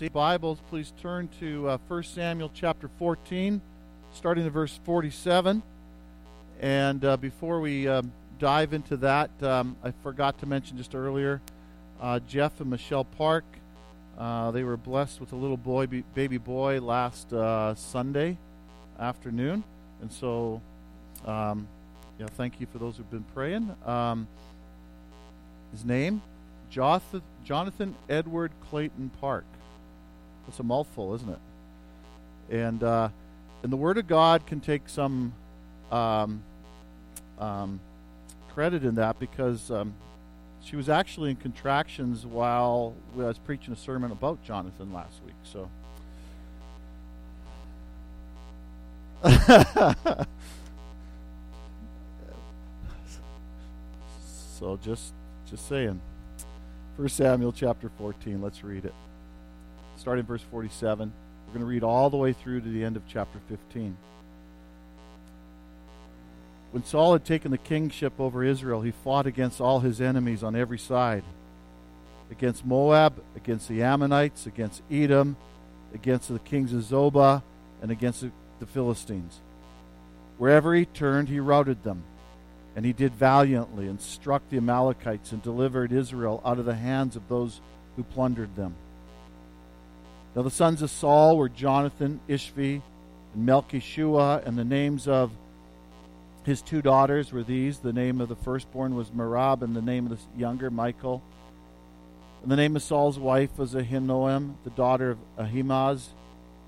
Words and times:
See 0.00 0.08
Bibles, 0.08 0.58
please 0.70 0.94
turn 1.02 1.28
to 1.40 1.68
uh, 1.68 1.78
1 1.86 2.04
Samuel 2.04 2.50
chapter 2.54 2.88
14, 2.98 3.60
starting 4.14 4.46
at 4.46 4.50
verse 4.50 4.80
47. 4.84 5.62
And 6.58 7.04
uh, 7.04 7.18
before 7.18 7.60
we 7.60 7.86
um, 7.86 8.10
dive 8.38 8.72
into 8.72 8.96
that, 8.96 9.30
um, 9.42 9.76
I 9.84 9.92
forgot 10.02 10.38
to 10.38 10.46
mention 10.46 10.78
just 10.78 10.94
earlier 10.94 11.42
uh, 12.00 12.18
Jeff 12.20 12.62
and 12.62 12.70
Michelle 12.70 13.04
Park. 13.04 13.44
Uh, 14.16 14.50
they 14.52 14.64
were 14.64 14.78
blessed 14.78 15.20
with 15.20 15.34
a 15.34 15.36
little 15.36 15.58
boy, 15.58 15.86
baby 15.86 16.38
boy, 16.38 16.80
last 16.80 17.30
uh, 17.34 17.74
Sunday 17.74 18.38
afternoon. 18.98 19.62
And 20.00 20.10
so, 20.10 20.62
um, 21.26 21.68
yeah, 22.18 22.28
thank 22.38 22.58
you 22.58 22.66
for 22.72 22.78
those 22.78 22.96
who've 22.96 23.10
been 23.10 23.26
praying. 23.34 23.76
Um, 23.84 24.28
his 25.72 25.84
name, 25.84 26.22
Jonathan 26.70 27.94
Edward 28.08 28.52
Clayton 28.70 29.10
Park. 29.20 29.44
That's 30.50 30.58
a 30.58 30.64
mouthful, 30.64 31.14
isn't 31.14 31.30
it? 31.30 31.38
And 32.50 32.82
uh, 32.82 33.10
and 33.62 33.72
the 33.72 33.76
Word 33.76 33.98
of 33.98 34.08
God 34.08 34.48
can 34.48 34.58
take 34.58 34.88
some 34.88 35.32
um, 35.92 36.42
um, 37.38 37.78
credit 38.52 38.82
in 38.82 38.96
that 38.96 39.20
because 39.20 39.70
um, 39.70 39.94
she 40.60 40.74
was 40.74 40.88
actually 40.88 41.30
in 41.30 41.36
contractions 41.36 42.26
while 42.26 42.96
I 43.14 43.18
was 43.18 43.38
preaching 43.38 43.72
a 43.72 43.76
sermon 43.76 44.10
about 44.10 44.42
Jonathan 44.42 44.92
last 44.92 45.20
week. 45.24 45.36
So. 45.44 45.70
so 54.58 54.80
just 54.82 55.14
just 55.48 55.68
saying. 55.68 56.00
First 56.96 57.18
Samuel 57.18 57.52
chapter 57.52 57.88
14. 57.98 58.42
Let's 58.42 58.64
read 58.64 58.84
it 58.84 58.94
starting 60.00 60.24
verse 60.24 60.42
47. 60.50 61.12
We're 61.46 61.52
going 61.52 61.60
to 61.60 61.66
read 61.66 61.84
all 61.84 62.08
the 62.08 62.16
way 62.16 62.32
through 62.32 62.62
to 62.62 62.68
the 62.70 62.84
end 62.84 62.96
of 62.96 63.02
chapter 63.06 63.38
15. 63.50 63.94
When 66.70 66.84
Saul 66.84 67.12
had 67.12 67.26
taken 67.26 67.50
the 67.50 67.58
kingship 67.58 68.14
over 68.18 68.42
Israel, 68.42 68.80
he 68.80 68.92
fought 68.92 69.26
against 69.26 69.60
all 69.60 69.80
his 69.80 70.00
enemies 70.00 70.42
on 70.42 70.56
every 70.56 70.78
side 70.78 71.22
against 72.30 72.64
Moab, 72.64 73.20
against 73.36 73.68
the 73.68 73.82
Ammonites, 73.82 74.46
against 74.46 74.82
Edom, 74.90 75.36
against 75.92 76.32
the 76.32 76.38
kings 76.38 76.72
of 76.72 76.82
Zobah, 76.82 77.42
and 77.82 77.90
against 77.90 78.24
the 78.60 78.66
Philistines. 78.66 79.40
Wherever 80.38 80.74
he 80.74 80.86
turned, 80.86 81.28
he 81.28 81.40
routed 81.40 81.82
them. 81.82 82.04
And 82.76 82.86
he 82.86 82.92
did 82.92 83.12
valiantly 83.14 83.88
and 83.88 84.00
struck 84.00 84.48
the 84.48 84.58
Amalekites 84.58 85.32
and 85.32 85.42
delivered 85.42 85.92
Israel 85.92 86.40
out 86.44 86.60
of 86.60 86.64
the 86.64 86.76
hands 86.76 87.16
of 87.16 87.28
those 87.28 87.60
who 87.96 88.04
plundered 88.04 88.54
them. 88.54 88.76
Now 90.34 90.42
the 90.42 90.50
sons 90.50 90.80
of 90.82 90.90
Saul 90.90 91.36
were 91.36 91.48
Jonathan, 91.48 92.20
Ishvi, 92.28 92.82
and 93.34 93.48
Melchishua, 93.48 94.46
and 94.46 94.56
the 94.56 94.64
names 94.64 95.08
of 95.08 95.32
his 96.44 96.62
two 96.62 96.80
daughters 96.82 97.32
were 97.32 97.42
these. 97.42 97.78
The 97.78 97.92
name 97.92 98.20
of 98.20 98.28
the 98.28 98.36
firstborn 98.36 98.94
was 98.94 99.10
Merab, 99.10 99.62
and 99.62 99.74
the 99.74 99.82
name 99.82 100.06
of 100.06 100.18
the 100.18 100.38
younger, 100.38 100.70
Michal. 100.70 101.22
And 102.42 102.50
the 102.50 102.56
name 102.56 102.76
of 102.76 102.82
Saul's 102.82 103.18
wife 103.18 103.58
was 103.58 103.74
Ahinoam, 103.74 104.54
the 104.64 104.70
daughter 104.70 105.10
of 105.10 105.18
Ahimaaz. 105.38 106.10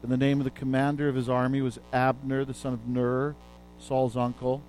And 0.03 0.11
the 0.11 0.17
name 0.17 0.41
of 0.41 0.45
the 0.45 0.51
commander 0.51 1.09
of 1.09 1.15
his 1.15 1.29
army 1.29 1.63
was 1.63 1.79
Abner, 1.93 2.45
the 2.45 2.55
son 2.55 2.73
of 2.73 2.87
Ner, 2.87 3.37
Saul's 3.79 4.17
uncle. 4.17 4.61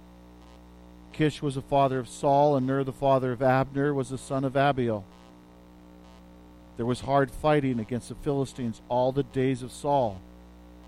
Kish 1.11 1.41
was 1.41 1.55
the 1.55 1.61
father 1.61 1.99
of 1.99 2.07
Saul, 2.07 2.55
and 2.55 2.67
Ner, 2.67 2.83
the 2.83 2.93
father 2.93 3.31
of 3.31 3.41
Abner, 3.41 3.93
was 3.93 4.09
the 4.09 4.17
son 4.17 4.45
of 4.45 4.55
Abiel. 4.55 5.03
There 6.77 6.85
was 6.85 7.01
hard 7.01 7.29
fighting 7.29 7.79
against 7.79 8.09
the 8.09 8.15
Philistines 8.15 8.81
all 8.89 9.11
the 9.11 9.23
days 9.23 9.61
of 9.61 9.71
Saul. 9.71 10.19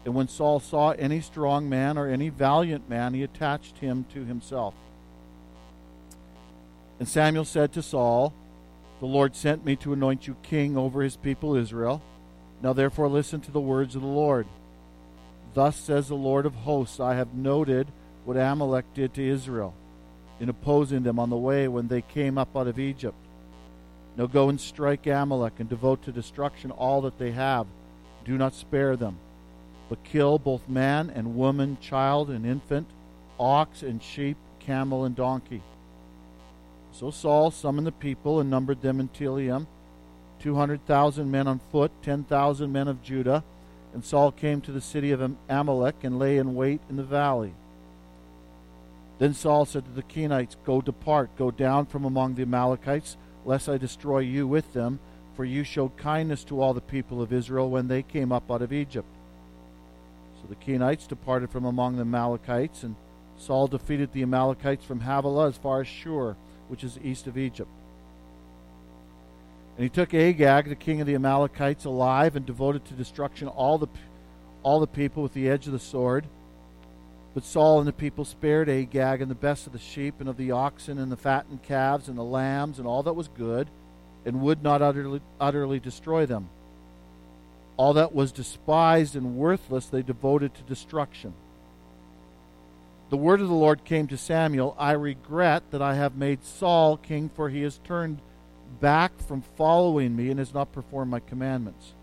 And 0.04 0.14
when 0.14 0.28
Saul 0.28 0.60
saw 0.60 0.92
any 0.92 1.22
strong 1.22 1.68
man 1.68 1.98
or 1.98 2.08
any 2.08 2.30
valiant 2.30 2.90
man, 2.90 3.14
he 3.14 3.24
attached 3.24 3.80
him 3.80 4.06
to 4.14 4.24
himself. 4.24 4.74
And 7.00 7.08
Samuel 7.08 7.46
said 7.46 7.74
to 7.74 7.82
Saul, 7.82 8.34
The 9.00 9.06
Lord 9.08 9.36
sent 9.36 9.66
me 9.66 9.76
to 9.78 9.94
anoint 9.94 10.28
you 10.28 10.36
king 10.44 10.78
over 10.78 11.02
his 11.02 11.18
people 11.18 11.56
Israel. 11.56 12.02
Now 12.62 12.74
therefore 12.74 13.10
listen 13.10 13.42
to 13.42 13.52
the 13.52 13.60
words 13.60 13.96
of 13.96 14.02
the 14.02 14.08
Lord. 14.08 14.48
Thus 15.54 15.76
says 15.76 16.08
the 16.08 16.16
Lord 16.16 16.46
of 16.46 16.56
hosts 16.56 17.00
I 17.00 17.16
have 17.16 17.34
noted 17.34 17.88
what 18.26 18.38
Amalek 18.38 18.86
did 18.94 19.14
to 19.16 19.28
Israel 19.28 19.74
in 20.40 20.50
opposing 20.50 21.04
them 21.04 21.20
on 21.20 21.30
the 21.30 21.38
way 21.38 21.68
when 21.68 21.88
they 21.88 22.02
came 22.02 22.38
up 22.38 22.56
out 22.56 22.68
of 22.68 22.80
Egypt. 22.80 23.16
Now 24.18 24.28
go 24.28 24.50
and 24.50 24.60
strike 24.60 25.08
Amalek 25.08 25.60
and 25.60 25.70
devote 25.70 26.04
to 26.04 26.12
destruction 26.12 26.72
all 26.72 27.02
that 27.02 27.18
they 27.18 27.32
have. 27.32 27.68
Do 28.24 28.38
not 28.38 28.56
spare 28.56 28.96
them, 28.96 29.18
but 29.90 30.04
kill 30.04 30.40
both 30.40 30.70
man 30.70 31.10
and 31.10 31.36
woman, 31.36 31.78
child 31.82 32.30
and 32.30 32.46
infant, 32.46 32.88
ox 33.40 33.84
and 33.84 34.02
sheep, 34.02 34.38
camel 34.60 35.04
and 35.04 35.16
donkey. 35.16 35.62
So 36.92 37.12
Saul 37.12 37.52
summoned 37.52 37.86
the 37.86 37.92
people 37.92 38.40
and 38.40 38.50
numbered 38.50 38.82
them 38.82 39.00
in 39.02 39.10
Telaim, 39.10 39.68
200,000 40.40 41.30
men 41.30 41.48
on 41.48 41.60
foot, 41.72 41.92
10,000 42.02 42.72
men 42.72 42.88
of 42.88 43.04
Judah. 43.04 43.44
And 43.94 44.04
Saul 44.04 44.32
came 44.32 44.62
to 44.62 44.72
the 44.72 44.82
city 44.82 45.12
of 45.12 45.36
Amalek 45.50 45.96
and 46.04 46.20
lay 46.20 46.38
in 46.38 46.56
wait 46.56 46.82
in 46.90 46.96
the 46.96 47.04
valley. 47.04 47.54
Then 49.20 49.34
Saul 49.34 49.66
said 49.66 49.86
to 49.86 49.92
the 49.92 50.04
Kenites, 50.04 50.58
Go 50.66 50.82
depart, 50.82 51.30
go 51.38 51.52
down 51.52 51.86
from 51.86 52.04
among 52.04 52.36
the 52.36 52.42
Amalekites 52.42 53.16
lest 53.46 53.70
I 53.70 53.78
destroy 53.78 54.20
you 54.20 54.48
with 54.48 54.74
them, 54.74 55.00
for 55.36 55.46
you 55.46 55.64
showed 55.64 55.98
kindness 55.98 56.44
to 56.46 56.62
all 56.62 56.74
the 56.74 56.82
people 56.82 57.22
of 57.22 57.32
Israel 57.32 57.70
when 57.70 57.88
they 57.88 58.02
came 58.02 58.32
up 58.32 58.52
out 58.52 58.62
of 58.62 58.74
Egypt. 58.74 59.08
So 60.42 60.48
the 60.48 60.56
Kenites 60.56 61.08
departed 61.08 61.50
from 61.50 61.66
among 61.66 61.96
the 61.96 62.02
Amalekites, 62.02 62.84
and 62.84 62.96
Saul 63.38 63.68
defeated 63.68 64.12
the 64.12 64.24
Amalekites 64.24 64.86
from 64.86 65.02
Havilah 65.02 65.48
as 65.48 65.58
far 65.58 65.82
as 65.82 65.88
Shur, 65.88 66.36
which 66.68 66.84
is 66.84 66.98
east 67.04 67.28
of 67.28 67.38
Egypt. 67.38 67.70
And 69.78 69.84
he 69.84 69.90
took 69.90 70.14
Agag, 70.14 70.70
the 70.70 70.76
king 70.76 71.02
of 71.02 71.08
the 71.08 71.16
Amalekites, 71.16 71.86
alive 71.86 72.36
and 72.36 72.46
devoted 72.46 72.86
to 72.86 72.94
destruction 72.94 73.50
all 73.50 73.78
the, 73.78 73.88
all 74.64 74.80
the 74.80 74.88
people 74.88 75.22
with 75.22 75.34
the 75.34 75.50
edge 75.50 75.68
of 75.68 75.74
the 75.74 75.80
sword. 75.80 76.26
But 77.36 77.44
Saul 77.44 77.80
and 77.80 77.88
the 77.88 77.94
people 77.94 78.24
spared 78.24 78.70
Agag 78.70 79.22
and 79.22 79.30
the 79.30 79.36
best 79.36 79.68
of 79.68 79.74
the 79.74 79.80
sheep 79.80 80.16
and 80.22 80.30
of 80.30 80.38
the 80.38 80.52
oxen 80.52 80.98
and 80.98 81.12
the 81.12 81.18
fattened 81.18 81.64
calves 81.64 82.08
and 82.08 82.18
the 82.18 82.24
lambs 82.24 82.80
and 82.80 82.88
all 82.88 83.04
that 83.04 83.14
was 83.14 83.28
good, 83.28 83.68
and 84.26 84.42
would 84.42 84.64
not 84.64 84.82
utterly, 84.82 85.22
utterly 85.40 85.80
destroy 85.80 86.26
them. 86.26 86.48
All 87.76 87.92
that 87.94 88.16
was 88.16 88.32
despised 88.32 89.18
and 89.18 89.36
worthless 89.36 89.86
they 89.88 90.02
devoted 90.02 90.56
to 90.56 90.62
destruction. 90.62 91.34
The 93.10 93.18
word 93.18 93.42
of 93.42 93.50
the 93.50 93.54
Lord 93.54 93.84
came 93.84 94.08
to 94.08 94.18
Samuel 94.18 94.74
I 94.80 94.94
regret 94.94 95.64
that 95.72 95.82
I 95.82 95.96
have 95.96 96.16
made 96.16 96.42
Saul 96.44 96.96
king, 96.96 97.30
for 97.36 97.50
he 97.50 97.64
has 97.64 97.80
turned 97.84 98.20
back 98.80 99.20
from 99.20 99.44
following 99.58 100.16
me 100.16 100.30
and 100.30 100.40
has 100.40 100.54
not 100.54 100.72
performed 100.72 101.12
my 101.12 101.20
commandments. 101.20 101.94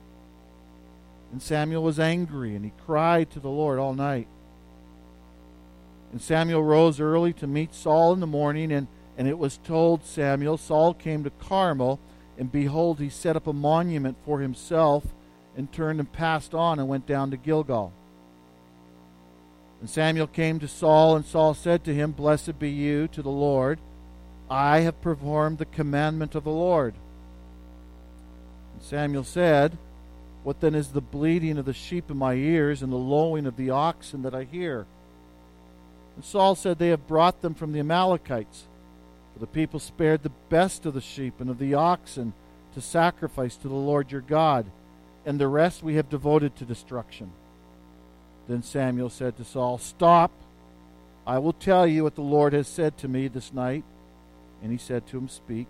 And 1.32 1.41
Samuel 1.41 1.82
was 1.82 1.99
angry, 1.99 2.54
and 2.54 2.66
he 2.66 2.72
cried 2.84 3.31
to 3.31 3.41
the 3.41 3.49
Lord 3.49 3.78
all 3.78 3.94
night. 3.94 4.28
And 6.12 6.21
Samuel 6.21 6.62
rose 6.62 7.00
early 7.00 7.33
to 7.34 7.47
meet 7.47 7.75
Saul 7.75 8.12
in 8.12 8.21
the 8.21 8.27
morning, 8.27 8.71
and, 8.71 8.87
and 9.17 9.27
it 9.27 9.39
was 9.39 9.56
told 9.56 10.05
Samuel, 10.05 10.59
Saul 10.59 10.93
came 10.93 11.25
to 11.25 11.31
Carmel, 11.31 11.99
and 12.39 12.53
behold, 12.53 13.00
he 13.00 13.09
set 13.09 13.34
up 13.34 13.47
a 13.47 13.53
monument 13.53 14.19
for 14.25 14.41
himself, 14.41 15.05
and 15.56 15.73
turned 15.73 16.00
and 16.00 16.12
passed 16.12 16.55
on, 16.55 16.78
and 16.78 16.89
went 16.89 17.06
down 17.06 17.31
to 17.31 17.37
Gilgal. 17.39 17.93
And 19.81 19.89
Samuel 19.89 20.27
came 20.27 20.61
to 20.61 20.69
Saul, 20.69 21.17
and 21.17 21.25
Saul 21.25 21.55
said 21.55 21.83
to 21.84 21.95
him, 21.95 22.12
Blessed 22.12 22.59
be 22.59 22.71
you 22.71 23.09
to 23.09 23.23
the 23.23 23.31
Lord. 23.31 23.81
I 24.50 24.81
have 24.81 25.00
performed 25.00 25.59
the 25.59 25.65
commandment 25.65 26.34
of 26.34 26.44
the 26.44 26.50
Lord. 26.50 26.94
And 28.75 28.83
Samuel 28.83 29.25
said, 29.25 29.79
What 30.44 30.61
then 30.61 30.75
is 30.75 30.89
the 30.89 31.00
bleating 31.00 31.56
of 31.56 31.64
the 31.64 31.73
sheep 31.73 32.11
in 32.11 32.19
my 32.19 32.35
ears, 32.35 32.82
and 32.82 32.93
the 32.93 32.97
lowing 32.97 33.47
of 33.47 33.56
the 33.56 33.70
oxen 33.70 34.23
that 34.23 34.35
I 34.35 34.44
hear? 34.44 34.87
And 36.17 36.25
Saul 36.25 36.55
said, 36.55 36.79
They 36.79 36.88
have 36.88 37.06
brought 37.06 37.43
them 37.43 37.55
from 37.55 37.73
the 37.73 37.81
Amalekites. 37.81 38.67
For 39.32 39.41
the 39.41 39.47
people 39.47 39.81
spared 39.81 40.23
the 40.23 40.32
best 40.50 40.85
of 40.85 40.94
the 40.94 41.00
sheep 41.00 41.41
and 41.41 41.49
of 41.49 41.59
the 41.59 41.75
oxen 41.75 42.35
to 42.75 42.81
sacrifice 42.81 43.56
to 43.56 43.69
the 43.69 43.75
Lord 43.75 44.12
your 44.12 44.20
God, 44.20 44.67
and 45.25 45.38
the 45.38 45.49
rest 45.49 45.82
we 45.82 45.94
have 45.94 46.09
devoted 46.09 46.56
to 46.56 46.64
destruction. 46.64 47.31
Then 48.49 48.62
Samuel 48.62 49.11
said 49.11 49.37
to 49.37 49.44
Saul, 49.44 49.79
Stop. 49.79 50.31
I 51.26 51.38
will 51.38 51.53
tell 51.53 51.87
you 51.87 52.03
what 52.03 52.17
the 52.17 52.23
Lord 52.23 52.53
has 52.53 52.67
said 52.67 52.99
to 52.99 53.09
me 53.09 53.29
this 53.29 53.53
night. 53.53 53.85
And 54.62 54.73
he 54.73 54.79
said 54.79 55.06
to 55.09 55.19
him, 55.19 55.29
Speak. 55.29 55.69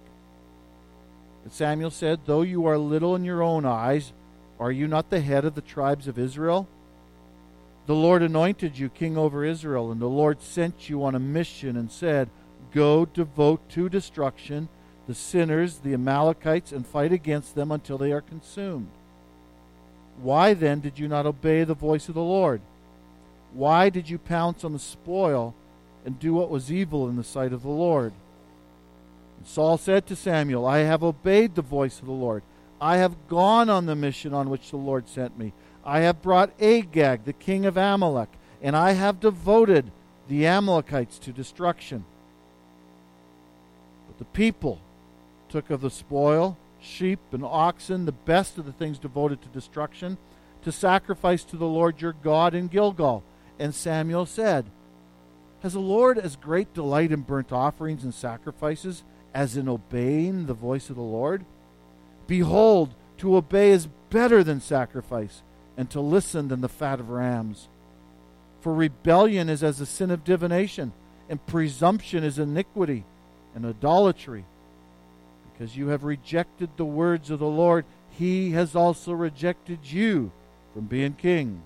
And 1.44 1.52
Samuel 1.52 1.90
said, 1.90 2.20
Though 2.24 2.42
you 2.42 2.66
are 2.66 2.78
little 2.78 3.14
in 3.14 3.24
your 3.24 3.42
own 3.42 3.64
eyes, 3.64 4.12
are 4.58 4.72
you 4.72 4.86
not 4.86 5.10
the 5.10 5.20
head 5.20 5.44
of 5.44 5.54
the 5.54 5.60
tribes 5.60 6.08
of 6.08 6.18
Israel? 6.18 6.68
The 7.86 7.94
Lord 7.94 8.22
anointed 8.22 8.78
you 8.78 8.88
king 8.88 9.16
over 9.16 9.44
Israel, 9.44 9.90
and 9.90 10.00
the 10.00 10.06
Lord 10.06 10.40
sent 10.40 10.88
you 10.88 11.04
on 11.04 11.14
a 11.14 11.20
mission 11.20 11.76
and 11.76 11.90
said, 11.90 12.30
Go 12.72 13.04
devote 13.04 13.68
to 13.70 13.88
destruction 13.88 14.68
the 15.06 15.14
sinners, 15.14 15.78
the 15.78 15.94
Amalekites, 15.94 16.72
and 16.72 16.86
fight 16.86 17.12
against 17.12 17.54
them 17.54 17.72
until 17.72 17.98
they 17.98 18.12
are 18.12 18.20
consumed. 18.20 18.88
Why 20.20 20.54
then 20.54 20.80
did 20.80 20.98
you 20.98 21.08
not 21.08 21.26
obey 21.26 21.64
the 21.64 21.74
voice 21.74 22.08
of 22.08 22.14
the 22.14 22.22
Lord? 22.22 22.60
Why 23.52 23.90
did 23.90 24.08
you 24.08 24.18
pounce 24.18 24.64
on 24.64 24.72
the 24.72 24.78
spoil 24.78 25.54
and 26.04 26.18
do 26.18 26.34
what 26.34 26.50
was 26.50 26.72
evil 26.72 27.08
in 27.08 27.16
the 27.16 27.24
sight 27.24 27.52
of 27.52 27.62
the 27.62 27.68
Lord? 27.68 28.12
And 29.38 29.46
Saul 29.46 29.76
said 29.76 30.06
to 30.06 30.16
Samuel, 30.16 30.66
I 30.66 30.78
have 30.78 31.02
obeyed 31.02 31.54
the 31.54 31.62
voice 31.62 31.98
of 31.98 32.06
the 32.06 32.12
Lord. 32.12 32.42
I 32.80 32.98
have 32.98 33.28
gone 33.28 33.68
on 33.68 33.86
the 33.86 33.94
mission 33.94 34.32
on 34.32 34.50
which 34.50 34.70
the 34.70 34.76
Lord 34.76 35.08
sent 35.08 35.38
me. 35.38 35.52
I 35.84 36.00
have 36.00 36.22
brought 36.22 36.52
Agag, 36.60 37.24
the 37.24 37.32
king 37.32 37.66
of 37.66 37.76
Amalek, 37.76 38.28
and 38.62 38.76
I 38.76 38.92
have 38.92 39.20
devoted 39.20 39.90
the 40.28 40.46
Amalekites 40.46 41.18
to 41.20 41.32
destruction. 41.32 42.04
But 44.06 44.18
the 44.18 44.24
people 44.24 44.80
took 45.48 45.70
of 45.70 45.80
the 45.80 45.90
spoil 45.90 46.56
sheep 46.80 47.20
and 47.32 47.44
oxen, 47.44 48.04
the 48.04 48.12
best 48.12 48.58
of 48.58 48.66
the 48.66 48.72
things 48.72 48.98
devoted 48.98 49.40
to 49.42 49.48
destruction, 49.48 50.18
to 50.62 50.72
sacrifice 50.72 51.44
to 51.44 51.56
the 51.56 51.66
Lord 51.66 52.00
your 52.00 52.12
God 52.12 52.54
in 52.54 52.68
Gilgal. 52.68 53.22
And 53.58 53.74
Samuel 53.74 54.26
said, 54.26 54.66
Has 55.62 55.72
the 55.74 55.80
Lord 55.80 56.18
as 56.18 56.36
great 56.36 56.74
delight 56.74 57.12
in 57.12 57.22
burnt 57.22 57.52
offerings 57.52 58.04
and 58.04 58.14
sacrifices 58.14 59.04
as 59.34 59.56
in 59.56 59.68
obeying 59.68 60.46
the 60.46 60.54
voice 60.54 60.90
of 60.90 60.96
the 60.96 61.02
Lord? 61.02 61.44
Behold, 62.26 62.94
to 63.18 63.36
obey 63.36 63.70
is 63.70 63.88
better 64.10 64.42
than 64.42 64.60
sacrifice, 64.60 65.42
and 65.76 65.88
to 65.90 66.00
listen 66.00 66.48
than 66.48 66.60
the 66.60 66.68
fat 66.68 67.00
of 67.00 67.10
rams. 67.10 67.68
For 68.60 68.72
rebellion 68.72 69.48
is 69.48 69.62
as 69.62 69.78
the 69.78 69.86
sin 69.86 70.10
of 70.10 70.24
divination, 70.24 70.92
and 71.28 71.44
presumption 71.46 72.22
is 72.24 72.38
iniquity 72.38 73.04
and 73.54 73.66
idolatry. 73.66 74.44
Because 75.52 75.76
you 75.76 75.88
have 75.88 76.04
rejected 76.04 76.70
the 76.76 76.84
words 76.84 77.30
of 77.30 77.38
the 77.38 77.46
Lord, 77.46 77.84
he 78.10 78.50
has 78.52 78.76
also 78.76 79.12
rejected 79.12 79.80
you 79.84 80.30
from 80.74 80.84
being 80.84 81.14
king. 81.14 81.62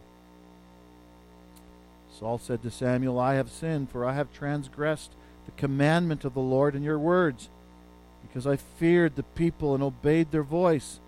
Saul 2.18 2.38
said 2.38 2.62
to 2.62 2.70
Samuel, 2.70 3.18
I 3.18 3.34
have 3.34 3.50
sinned, 3.50 3.90
for 3.90 4.06
I 4.06 4.14
have 4.14 4.32
transgressed 4.32 5.10
the 5.44 5.52
commandment 5.52 6.24
of 6.24 6.34
the 6.34 6.40
Lord 6.40 6.74
in 6.74 6.82
your 6.82 6.98
words, 6.98 7.50
because 8.22 8.46
I 8.46 8.56
feared 8.56 9.16
the 9.16 9.22
people 9.22 9.74
and 9.74 9.82
obeyed 9.82 10.30
their 10.30 10.42
voice. 10.42 11.00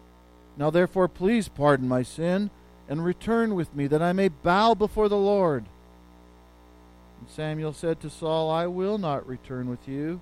Now 0.56 0.70
therefore, 0.70 1.08
please 1.08 1.48
pardon 1.48 1.88
my 1.88 2.02
sin 2.02 2.50
and 2.88 3.04
return 3.04 3.54
with 3.54 3.74
me, 3.74 3.86
that 3.86 4.02
I 4.02 4.12
may 4.12 4.28
bow 4.28 4.74
before 4.74 5.08
the 5.08 5.16
Lord. 5.16 5.64
And 7.20 7.28
Samuel 7.30 7.72
said 7.72 8.00
to 8.00 8.10
Saul, 8.10 8.50
I 8.50 8.66
will 8.66 8.98
not 8.98 9.28
return 9.28 9.68
with 9.68 9.86
you, 9.86 10.20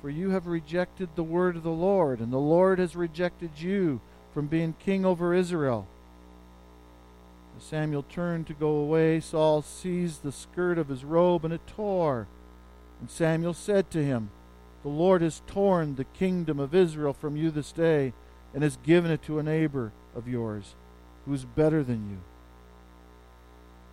for 0.00 0.10
you 0.10 0.30
have 0.30 0.46
rejected 0.46 1.10
the 1.14 1.22
word 1.22 1.56
of 1.56 1.62
the 1.62 1.70
Lord, 1.70 2.20
and 2.20 2.32
the 2.32 2.38
Lord 2.38 2.78
has 2.78 2.94
rejected 2.94 3.50
you 3.56 4.00
from 4.32 4.46
being 4.46 4.74
king 4.78 5.04
over 5.04 5.34
Israel. 5.34 5.86
As 7.56 7.64
Samuel 7.64 8.02
turned 8.02 8.46
to 8.46 8.54
go 8.54 8.68
away, 8.68 9.20
Saul 9.20 9.62
seized 9.62 10.22
the 10.22 10.32
skirt 10.32 10.78
of 10.78 10.88
his 10.88 11.04
robe, 11.04 11.44
and 11.44 11.52
it 11.52 11.66
tore. 11.66 12.26
And 13.00 13.10
Samuel 13.10 13.54
said 13.54 13.90
to 13.90 14.04
him, 14.04 14.30
The 14.82 14.88
Lord 14.88 15.22
has 15.22 15.42
torn 15.46 15.96
the 15.96 16.04
kingdom 16.04 16.58
of 16.58 16.74
Israel 16.74 17.12
from 17.12 17.36
you 17.36 17.50
this 17.50 17.72
day, 17.72 18.12
and 18.54 18.62
has 18.62 18.76
given 18.78 19.10
it 19.10 19.22
to 19.22 19.38
a 19.38 19.42
neighbor 19.42 19.92
of 20.14 20.28
yours, 20.28 20.74
who 21.26 21.34
is 21.34 21.44
better 21.44 21.82
than 21.82 22.10
you. 22.10 22.18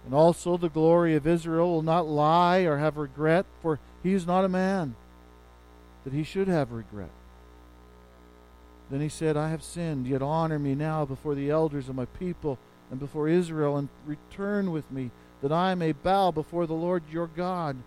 And 0.05 0.13
also 0.13 0.57
the 0.57 0.69
glory 0.69 1.15
of 1.15 1.27
Israel 1.27 1.71
will 1.71 1.81
not 1.81 2.07
lie 2.07 2.59
or 2.59 2.77
have 2.77 2.97
regret, 2.97 3.45
for 3.61 3.79
he 4.01 4.13
is 4.13 4.25
not 4.25 4.45
a 4.45 4.49
man 4.49 4.95
that 6.03 6.13
he 6.13 6.23
should 6.23 6.47
have 6.47 6.71
regret. 6.71 7.11
Then 8.89 9.01
he 9.01 9.09
said, 9.09 9.37
I 9.37 9.49
have 9.49 9.61
sinned, 9.61 10.07
yet 10.07 10.21
honor 10.21 10.57
me 10.57 10.73
now 10.73 11.05
before 11.05 11.35
the 11.35 11.49
elders 11.49 11.89
of 11.89 11.95
my 11.95 12.05
people 12.05 12.57
and 12.89 12.99
before 12.99 13.27
Israel, 13.27 13.77
and 13.77 13.89
return 14.05 14.71
with 14.71 14.91
me, 14.91 15.11
that 15.43 15.51
I 15.51 15.75
may 15.75 15.91
bow 15.91 16.31
before 16.31 16.65
the 16.65 16.73
Lord 16.73 17.03
your 17.11 17.27
God. 17.27 17.77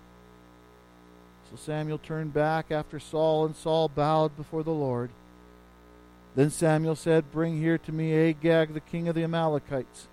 So 1.50 1.56
Samuel 1.56 1.98
turned 1.98 2.32
back 2.32 2.70
after 2.70 3.00
Saul, 3.00 3.44
and 3.44 3.56
Saul 3.56 3.88
bowed 3.88 4.36
before 4.36 4.62
the 4.62 4.70
Lord. 4.70 5.10
Then 6.34 6.50
Samuel 6.50 6.96
said, 6.96 7.30
Bring 7.30 7.58
here 7.58 7.78
to 7.78 7.92
me 7.92 8.14
Agag, 8.14 8.72
the 8.72 8.80
king 8.80 9.08
of 9.08 9.14
the 9.14 9.24
Amalekites. 9.24 10.08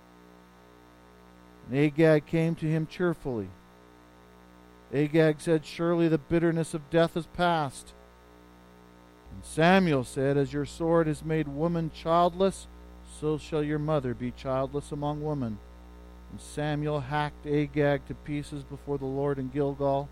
And 1.68 1.78
Agag 1.78 2.26
came 2.26 2.54
to 2.56 2.66
him 2.66 2.86
cheerfully. 2.86 3.48
Agag 4.92 5.40
said, 5.40 5.64
Surely 5.64 6.08
the 6.08 6.18
bitterness 6.18 6.74
of 6.74 6.90
death 6.90 7.16
is 7.16 7.26
past. 7.26 7.94
And 9.32 9.44
Samuel 9.44 10.04
said, 10.04 10.36
As 10.36 10.52
your 10.52 10.66
sword 10.66 11.06
has 11.06 11.24
made 11.24 11.48
woman 11.48 11.90
childless, 11.94 12.66
so 13.20 13.38
shall 13.38 13.62
your 13.62 13.78
mother 13.78 14.14
be 14.14 14.30
childless 14.30 14.92
among 14.92 15.22
women. 15.22 15.58
And 16.30 16.40
Samuel 16.40 17.00
hacked 17.00 17.46
Agag 17.46 18.06
to 18.08 18.14
pieces 18.14 18.62
before 18.62 18.98
the 18.98 19.06
Lord 19.06 19.38
in 19.38 19.48
Gilgal. 19.48 20.08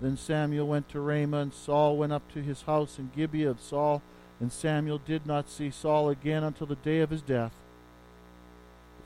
Then 0.00 0.16
Samuel 0.16 0.66
went 0.66 0.88
to 0.90 1.00
Ramah, 1.00 1.38
and 1.38 1.54
Saul 1.54 1.96
went 1.96 2.12
up 2.12 2.30
to 2.32 2.42
his 2.42 2.62
house 2.62 2.98
in 2.98 3.10
Gibeah 3.14 3.50
of 3.50 3.60
Saul. 3.60 4.02
And 4.40 4.52
Samuel 4.52 4.98
did 4.98 5.26
not 5.26 5.48
see 5.48 5.70
Saul 5.70 6.08
again 6.08 6.42
until 6.42 6.66
the 6.66 6.76
day 6.76 7.00
of 7.00 7.10
his 7.10 7.22
death. 7.22 7.52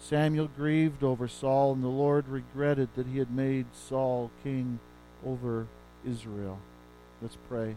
Samuel 0.00 0.48
grieved 0.56 1.02
over 1.02 1.28
Saul, 1.28 1.72
and 1.72 1.82
the 1.82 1.88
Lord 1.88 2.28
regretted 2.28 2.90
that 2.94 3.06
he 3.06 3.18
had 3.18 3.30
made 3.30 3.66
Saul 3.72 4.30
king 4.42 4.78
over 5.26 5.66
Israel. 6.06 6.58
Let's 7.20 7.36
pray. 7.48 7.76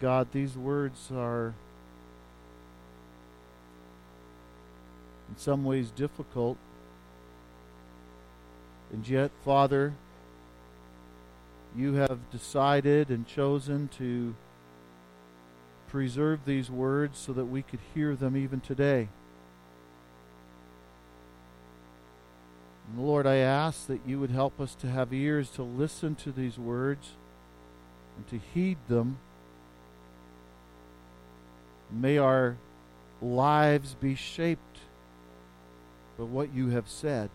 God, 0.00 0.28
these 0.32 0.56
words 0.56 1.10
are 1.12 1.54
in 5.28 5.36
some 5.36 5.64
ways 5.64 5.90
difficult. 5.90 6.56
And 8.92 9.06
yet, 9.06 9.32
Father, 9.44 9.94
you 11.76 11.94
have 11.94 12.30
decided 12.30 13.10
and 13.10 13.26
chosen 13.26 13.88
to 13.98 14.34
preserve 15.88 16.44
these 16.44 16.70
words 16.70 17.18
so 17.18 17.32
that 17.32 17.46
we 17.46 17.62
could 17.62 17.80
hear 17.94 18.14
them 18.14 18.36
even 18.36 18.60
today. 18.60 19.08
Lord, 22.96 23.26
I 23.26 23.36
ask 23.36 23.86
that 23.86 24.00
you 24.06 24.18
would 24.18 24.30
help 24.30 24.60
us 24.60 24.74
to 24.76 24.88
have 24.88 25.12
ears 25.12 25.50
to 25.50 25.62
listen 25.62 26.14
to 26.16 26.32
these 26.32 26.58
words 26.58 27.12
and 28.16 28.26
to 28.28 28.46
heed 28.54 28.78
them. 28.88 29.18
May 31.90 32.18
our 32.18 32.56
lives 33.20 33.94
be 33.94 34.14
shaped 34.14 34.78
by 36.18 36.24
what 36.24 36.54
you 36.54 36.70
have 36.70 36.88
said. 36.88 37.30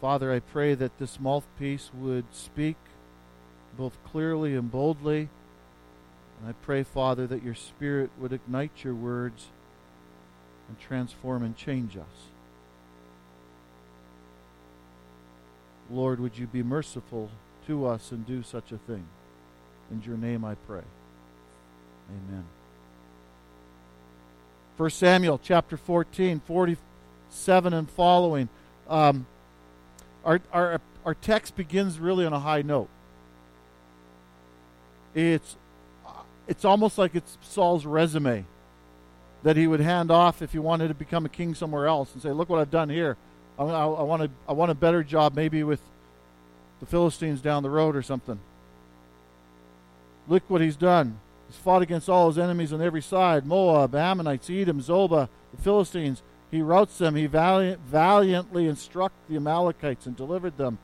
Father, 0.00 0.32
I 0.32 0.40
pray 0.40 0.74
that 0.74 0.98
this 0.98 1.18
mouthpiece 1.18 1.90
would 1.94 2.26
speak 2.32 2.76
both 3.76 3.96
clearly 4.04 4.54
and 4.54 4.70
boldly. 4.70 5.28
And 6.40 6.48
I 6.48 6.52
pray, 6.64 6.82
Father, 6.82 7.26
that 7.26 7.42
your 7.42 7.54
Spirit 7.54 8.10
would 8.18 8.32
ignite 8.32 8.84
your 8.84 8.94
words 8.94 9.46
and 10.68 10.78
transform 10.78 11.42
and 11.42 11.56
change 11.56 11.96
us. 11.96 12.28
Lord, 15.90 16.20
would 16.20 16.38
you 16.38 16.46
be 16.46 16.62
merciful 16.62 17.30
to 17.66 17.86
us 17.86 18.10
and 18.10 18.26
do 18.26 18.42
such 18.42 18.72
a 18.72 18.78
thing? 18.78 19.06
In 19.90 20.02
your 20.02 20.16
name 20.16 20.44
I 20.44 20.54
pray. 20.54 20.82
Amen. 22.10 22.44
1 24.76 24.90
Samuel 24.90 25.38
chapter 25.42 25.76
14, 25.76 26.40
47 26.40 27.72
and 27.72 27.90
following. 27.90 28.48
Um, 28.88 29.26
our, 30.24 30.40
our, 30.52 30.80
our 31.04 31.14
text 31.14 31.54
begins 31.54 31.98
really 31.98 32.26
on 32.26 32.32
a 32.32 32.40
high 32.40 32.62
note. 32.62 32.88
It's, 35.14 35.56
it's 36.46 36.64
almost 36.64 36.98
like 36.98 37.14
it's 37.14 37.38
Saul's 37.42 37.86
resume 37.86 38.44
that 39.42 39.56
he 39.56 39.66
would 39.66 39.80
hand 39.80 40.10
off 40.10 40.42
if 40.42 40.52
he 40.52 40.58
wanted 40.58 40.88
to 40.88 40.94
become 40.94 41.24
a 41.24 41.28
king 41.28 41.54
somewhere 41.54 41.86
else 41.86 42.12
and 42.12 42.22
say, 42.22 42.30
Look 42.30 42.48
what 42.48 42.60
I've 42.60 42.70
done 42.70 42.88
here. 42.88 43.16
I, 43.58 43.64
I, 43.64 43.84
I, 43.86 44.02
want, 44.02 44.22
a, 44.22 44.30
I 44.48 44.52
want 44.52 44.70
a 44.70 44.74
better 44.74 45.04
job 45.04 45.34
maybe 45.34 45.62
with 45.62 45.80
the 46.80 46.86
Philistines 46.86 47.40
down 47.40 47.62
the 47.62 47.70
road 47.70 47.94
or 47.94 48.02
something. 48.02 48.40
Look 50.26 50.42
what 50.48 50.60
he's 50.60 50.76
done. 50.76 51.20
He's 51.48 51.56
fought 51.56 51.82
against 51.82 52.08
all 52.08 52.28
his 52.28 52.38
enemies 52.38 52.72
on 52.72 52.80
every 52.80 53.02
side 53.02 53.46
Moab, 53.46 53.94
Ammonites, 53.94 54.50
Edom, 54.50 54.80
Zobah, 54.80 55.28
the 55.54 55.62
Philistines. 55.62 56.22
He 56.50 56.62
routs 56.62 56.98
them. 56.98 57.14
He 57.14 57.26
valiant, 57.26 57.80
valiantly 57.80 58.66
instructed 58.66 59.20
the 59.28 59.36
Amalekites 59.36 60.06
and 60.06 60.16
delivered 60.16 60.56
them. 60.56 60.78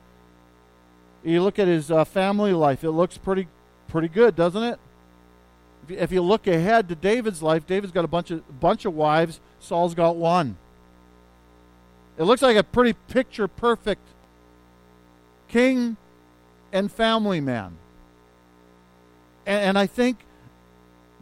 You 1.23 1.43
look 1.43 1.59
at 1.59 1.67
his 1.67 1.91
uh, 1.91 2.03
family 2.03 2.51
life, 2.51 2.83
it 2.83 2.91
looks 2.91 3.17
pretty, 3.17 3.47
pretty 3.87 4.07
good, 4.07 4.35
doesn't 4.35 4.63
it? 4.63 4.79
If 5.89 6.11
you, 6.11 6.21
look 6.21 6.47
ahead 6.47 6.89
to 6.89 6.95
David's 6.95 7.41
life, 7.41 7.65
David's 7.65 7.91
got 7.91 8.05
a 8.05 8.07
bunch 8.07 8.31
of, 8.31 8.59
bunch 8.59 8.85
of 8.85 8.93
wives, 8.93 9.39
Saul's 9.59 9.93
got 9.93 10.15
one. 10.15 10.57
It 12.17 12.23
looks 12.23 12.41
like 12.41 12.57
a 12.57 12.63
pretty 12.63 12.93
picture 13.07 13.47
perfect 13.47 14.05
king 15.47 15.97
and 16.71 16.91
family 16.91 17.41
man. 17.41 17.77
And, 19.45 19.61
and 19.61 19.79
I 19.79 19.87
think 19.87 20.19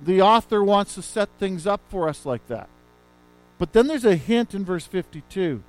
the 0.01 0.21
author 0.21 0.63
wants 0.63 0.95
to 0.95 1.01
set 1.01 1.29
things 1.39 1.65
up 1.65 1.81
for 1.89 2.07
us 2.07 2.25
like 2.25 2.47
that. 2.47 2.69
But 3.57 3.73
then 3.73 3.87
there's 3.87 4.05
a 4.05 4.15
hint 4.15 4.53
in 4.53 4.63
verse 4.63 4.85
52 4.85 5.61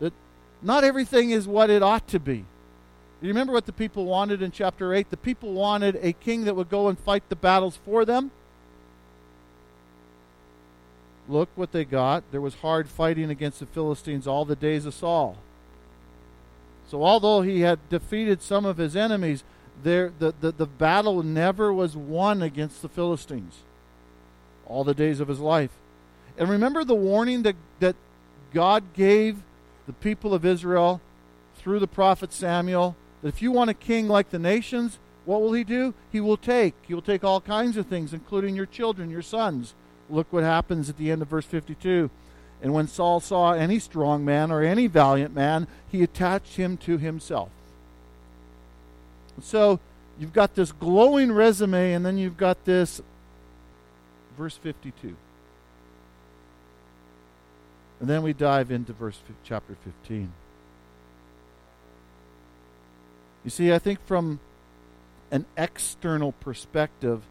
that 0.00 0.12
not 0.60 0.84
everything 0.84 1.30
is 1.30 1.46
what 1.46 1.70
it 1.70 1.82
ought 1.82 2.08
to 2.08 2.18
be. 2.18 2.44
You 3.20 3.28
remember 3.28 3.52
what 3.52 3.66
the 3.66 3.72
people 3.72 4.06
wanted 4.06 4.40
in 4.40 4.50
chapter 4.50 4.94
8? 4.94 5.10
The 5.10 5.16
people 5.16 5.52
wanted 5.52 5.98
a 6.00 6.12
king 6.12 6.44
that 6.44 6.56
would 6.56 6.70
go 6.70 6.88
and 6.88 6.98
fight 6.98 7.28
the 7.28 7.36
battles 7.36 7.78
for 7.84 8.04
them. 8.04 8.30
Look 11.28 11.50
what 11.54 11.72
they 11.72 11.84
got. 11.84 12.24
There 12.32 12.40
was 12.40 12.56
hard 12.56 12.88
fighting 12.88 13.30
against 13.30 13.60
the 13.60 13.66
Philistines 13.66 14.26
all 14.26 14.44
the 14.44 14.56
days 14.56 14.86
of 14.86 14.94
Saul. 14.94 15.36
So, 16.88 17.04
although 17.04 17.42
he 17.42 17.60
had 17.60 17.78
defeated 17.88 18.42
some 18.42 18.64
of 18.64 18.78
his 18.78 18.96
enemies, 18.96 19.44
there, 19.82 20.12
the, 20.18 20.34
the, 20.40 20.50
the 20.50 20.66
battle 20.66 21.22
never 21.22 21.72
was 21.72 21.96
won 21.96 22.42
against 22.42 22.82
the 22.82 22.88
Philistines 22.88 23.58
all 24.66 24.82
the 24.82 24.94
days 24.94 25.20
of 25.20 25.28
his 25.28 25.40
life. 25.40 25.70
And 26.38 26.48
remember 26.48 26.84
the 26.84 26.94
warning 26.94 27.42
that, 27.42 27.56
that 27.80 27.96
God 28.52 28.82
gave 28.94 29.42
the 29.86 29.92
people 29.92 30.32
of 30.32 30.44
Israel 30.44 31.00
through 31.56 31.80
the 31.80 31.86
prophet 31.86 32.32
Samuel 32.32 32.96
that 33.22 33.28
if 33.28 33.42
you 33.42 33.52
want 33.52 33.70
a 33.70 33.74
king 33.74 34.08
like 34.08 34.30
the 34.30 34.38
nations, 34.38 34.98
what 35.24 35.40
will 35.42 35.52
he 35.52 35.64
do? 35.64 35.94
He 36.10 36.20
will 36.20 36.36
take. 36.36 36.74
He 36.86 36.94
will 36.94 37.02
take 37.02 37.22
all 37.22 37.40
kinds 37.40 37.76
of 37.76 37.86
things, 37.86 38.12
including 38.12 38.56
your 38.56 38.66
children, 38.66 39.10
your 39.10 39.22
sons. 39.22 39.74
Look 40.08 40.32
what 40.32 40.42
happens 40.42 40.88
at 40.88 40.96
the 40.96 41.10
end 41.10 41.22
of 41.22 41.28
verse 41.28 41.44
52. 41.44 42.10
And 42.62 42.74
when 42.74 42.88
Saul 42.88 43.20
saw 43.20 43.52
any 43.52 43.78
strong 43.78 44.24
man 44.24 44.50
or 44.50 44.62
any 44.62 44.86
valiant 44.86 45.34
man, 45.34 45.66
he 45.88 46.02
attached 46.02 46.56
him 46.56 46.76
to 46.78 46.98
himself. 46.98 47.50
So 49.42 49.80
you've 50.18 50.32
got 50.32 50.54
this 50.54 50.72
glowing 50.72 51.32
resume, 51.32 51.92
and 51.92 52.04
then 52.04 52.18
you've 52.18 52.36
got 52.36 52.64
this 52.64 53.00
verse 54.36 54.56
52. 54.56 55.16
And 58.00 58.08
then 58.08 58.22
we 58.22 58.32
dive 58.32 58.70
into 58.70 58.92
verse 58.92 59.18
chapter 59.44 59.76
15. 59.84 60.32
You 63.44 63.50
see, 63.50 63.72
I 63.72 63.78
think 63.78 64.04
from 64.06 64.40
an 65.30 65.46
external 65.56 66.32
perspective, 66.32 67.22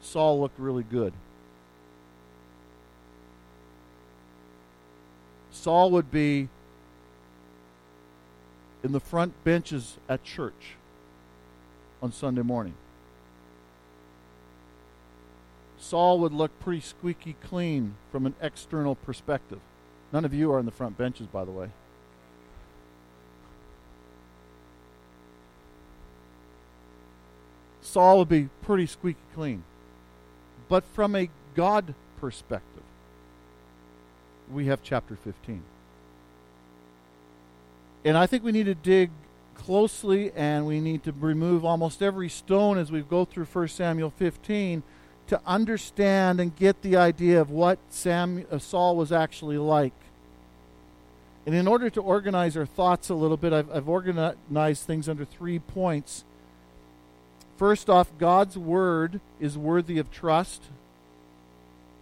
Saul 0.00 0.40
looked 0.40 0.58
really 0.58 0.82
good. 0.82 1.12
Saul 5.50 5.90
would 5.90 6.10
be 6.10 6.48
in 8.82 8.92
the 8.92 9.00
front 9.00 9.44
benches 9.44 9.98
at 10.08 10.24
church 10.24 10.76
on 12.02 12.12
Sunday 12.12 12.42
morning. 12.42 12.74
Saul 15.78 16.18
would 16.20 16.32
look 16.32 16.58
pretty 16.60 16.80
squeaky 16.80 17.36
clean 17.42 17.96
from 18.12 18.24
an 18.24 18.34
external 18.40 18.94
perspective. 18.94 19.60
None 20.12 20.24
of 20.24 20.32
you 20.32 20.52
are 20.52 20.58
in 20.58 20.66
the 20.66 20.72
front 20.72 20.96
benches, 20.96 21.26
by 21.26 21.44
the 21.44 21.50
way. 21.50 21.70
Saul 27.90 28.18
would 28.18 28.28
be 28.28 28.48
pretty 28.62 28.86
squeaky 28.86 29.18
clean. 29.34 29.64
But 30.68 30.84
from 30.84 31.14
a 31.16 31.28
God 31.54 31.94
perspective, 32.20 32.82
we 34.52 34.66
have 34.66 34.82
chapter 34.82 35.16
15. 35.16 35.62
And 38.04 38.16
I 38.16 38.26
think 38.26 38.44
we 38.44 38.52
need 38.52 38.66
to 38.66 38.74
dig 38.74 39.10
closely 39.54 40.32
and 40.34 40.66
we 40.66 40.80
need 40.80 41.04
to 41.04 41.12
remove 41.12 41.64
almost 41.64 42.02
every 42.02 42.28
stone 42.28 42.78
as 42.78 42.90
we 42.90 43.02
go 43.02 43.24
through 43.24 43.44
1 43.44 43.68
Samuel 43.68 44.10
15 44.10 44.82
to 45.26 45.40
understand 45.46 46.40
and 46.40 46.56
get 46.56 46.82
the 46.82 46.96
idea 46.96 47.40
of 47.40 47.50
what 47.50 47.78
Sam, 47.90 48.44
uh, 48.50 48.58
Saul 48.58 48.96
was 48.96 49.12
actually 49.12 49.58
like. 49.58 49.92
And 51.46 51.54
in 51.54 51.68
order 51.68 51.90
to 51.90 52.00
organize 52.00 52.56
our 52.56 52.66
thoughts 52.66 53.08
a 53.08 53.14
little 53.14 53.36
bit, 53.36 53.52
I've, 53.52 53.70
I've 53.70 53.88
organized 53.88 54.84
things 54.84 55.08
under 55.08 55.24
three 55.24 55.58
points. 55.58 56.24
First 57.60 57.90
off, 57.90 58.08
God's 58.16 58.56
word 58.56 59.20
is 59.38 59.58
worthy 59.58 59.98
of 59.98 60.10
trust. 60.10 60.62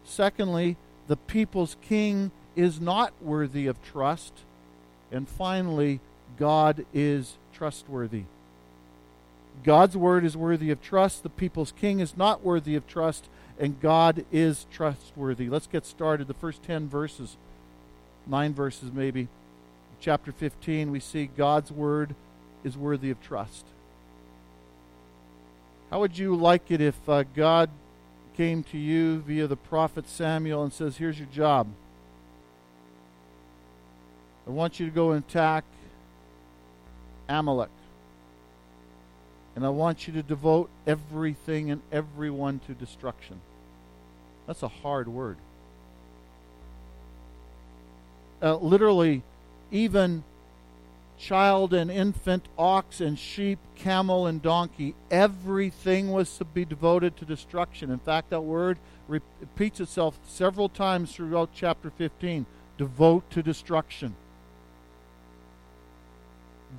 Secondly, 0.04 0.76
the 1.08 1.16
people's 1.16 1.76
king 1.82 2.30
is 2.54 2.80
not 2.80 3.12
worthy 3.20 3.66
of 3.66 3.82
trust. 3.82 4.34
And 5.10 5.28
finally, 5.28 5.98
God 6.38 6.86
is 6.94 7.38
trustworthy. 7.52 8.22
God's 9.64 9.96
word 9.96 10.24
is 10.24 10.36
worthy 10.36 10.70
of 10.70 10.80
trust. 10.80 11.24
The 11.24 11.28
people's 11.28 11.72
king 11.72 11.98
is 11.98 12.16
not 12.16 12.44
worthy 12.44 12.76
of 12.76 12.86
trust, 12.86 13.28
and 13.58 13.80
God 13.80 14.24
is 14.30 14.64
trustworthy. 14.70 15.48
Let's 15.48 15.66
get 15.66 15.84
started. 15.84 16.28
The 16.28 16.34
first 16.34 16.62
10 16.62 16.88
verses, 16.88 17.36
nine 18.28 18.54
verses 18.54 18.92
maybe. 18.92 19.26
Chapter 20.00 20.30
15, 20.30 20.92
we 20.92 21.00
see 21.00 21.28
God's 21.36 21.72
word 21.72 22.14
is 22.62 22.76
worthy 22.76 23.10
of 23.10 23.20
trust. 23.20 23.64
How 25.90 26.00
would 26.00 26.18
you 26.18 26.36
like 26.36 26.70
it 26.70 26.80
if 26.80 27.08
uh, 27.08 27.24
God 27.34 27.70
came 28.36 28.62
to 28.64 28.78
you 28.78 29.20
via 29.20 29.46
the 29.46 29.56
prophet 29.56 30.08
Samuel 30.08 30.62
and 30.62 30.72
says, 30.72 30.98
Here's 30.98 31.18
your 31.18 31.28
job? 31.28 31.68
I 34.46 34.50
want 34.50 34.78
you 34.78 34.86
to 34.86 34.92
go 34.92 35.12
and 35.12 35.24
attack 35.24 35.64
Amalek. 37.28 37.70
And 39.56 39.64
I 39.64 39.70
want 39.70 40.06
you 40.06 40.12
to 40.14 40.22
devote 40.22 40.70
everything 40.86 41.70
and 41.70 41.82
everyone 41.90 42.60
to 42.66 42.74
destruction. 42.74 43.40
That's 44.46 44.62
a 44.62 44.68
hard 44.68 45.08
word. 45.08 45.36
Uh, 48.40 48.56
literally, 48.56 49.22
even 49.70 50.22
child 51.18 51.74
and 51.74 51.90
infant, 51.90 52.46
ox 52.56 53.00
and 53.00 53.18
sheep, 53.18 53.58
camel 53.74 54.26
and 54.26 54.40
donkey, 54.40 54.94
everything 55.10 56.10
was 56.12 56.38
to 56.38 56.44
be 56.44 56.64
devoted 56.64 57.16
to 57.16 57.24
destruction. 57.24 57.90
In 57.90 57.98
fact, 57.98 58.30
that 58.30 58.42
word 58.42 58.78
repeats 59.08 59.80
itself 59.80 60.18
several 60.26 60.68
times 60.68 61.14
throughout 61.14 61.50
chapter 61.54 61.90
15 61.90 62.46
devote 62.76 63.28
to 63.30 63.42
destruction 63.42 64.14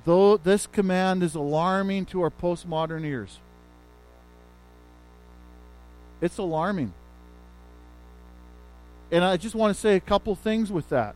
though 0.04 0.36
this 0.36 0.66
command 0.66 1.22
is 1.22 1.34
alarming 1.34 2.06
to 2.06 2.22
our 2.22 2.30
postmodern 2.30 3.04
ears. 3.04 3.38
It's 6.20 6.38
alarming. 6.38 6.92
And 9.10 9.24
I 9.24 9.36
just 9.36 9.54
want 9.54 9.74
to 9.74 9.80
say 9.80 9.96
a 9.96 10.00
couple 10.00 10.34
things 10.34 10.70
with 10.70 10.88
that. 10.90 11.14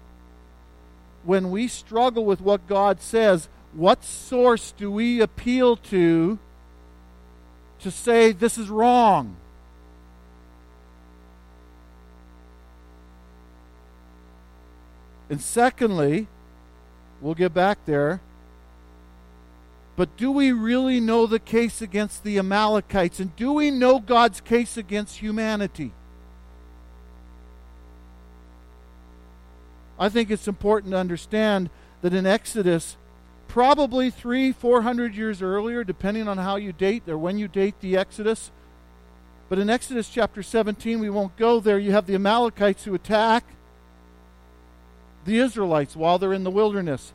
When 1.25 1.51
we 1.51 1.69
struggle 1.69 2.25
with 2.25 2.41
what 2.41 2.67
God 2.67 3.01
says, 3.01 3.49
what 3.73 4.05
source 4.05 4.73
do 4.73 4.91
we 4.91 5.21
appeal 5.21 5.77
to 5.77 6.39
to 7.81 7.91
say 7.91 8.33
this 8.33 8.57
is 8.57 8.69
wrong? 8.69 9.37
And 15.29 15.41
secondly, 15.41 16.29
we'll 17.21 17.35
get 17.35 17.53
back 17.53 17.79
there. 17.87 18.21
But 19.97 20.17
do 20.17 20.31
we 20.31 20.53
really 20.53 21.01
know 21.01 21.27
the 21.27 21.39
case 21.39 21.81
against 21.81 22.25
the 22.25 22.39
Amalekites? 22.39 23.21
And 23.21 23.35
do 23.37 23.53
we 23.53 23.71
know 23.71 24.01
God's 24.01 24.41
case 24.41 24.77
against 24.77 25.19
humanity? 25.19 25.93
I 29.99 30.09
think 30.09 30.31
it's 30.31 30.49
important 30.49 30.93
to 30.93 30.99
understand 30.99 31.71
that 32.03 32.15
in 32.15 32.27
Exodus, 32.27 32.97
probably 33.49 34.11
three, 34.11 34.53
four 34.53 34.83
hundred 34.83 35.15
years 35.15 35.41
earlier, 35.41 35.85
depending 35.85 36.29
on 36.29 36.39
how 36.39 36.57
you 36.57 36.73
date 36.73 37.09
or 37.09 37.17
when 37.17 37.39
you 37.39 37.49
date 37.49 37.81
the 37.81 37.97
Exodus, 37.97 38.51
but 39.49 39.59
in 39.59 39.71
Exodus 39.71 40.09
chapter 40.09 40.43
17, 40.43 40.99
we 40.99 41.11
won't 41.11 41.37
go 41.37 41.61
there. 41.61 41.79
You 41.79 41.93
have 41.93 42.07
the 42.07 42.15
Amalekites 42.15 42.85
who 42.85 42.95
attack 42.95 43.45
the 45.25 45.39
Israelites 45.39 45.95
while 45.95 46.19
they're 46.19 46.33
in 46.33 46.45
the 46.45 46.51
wilderness. 46.51 47.13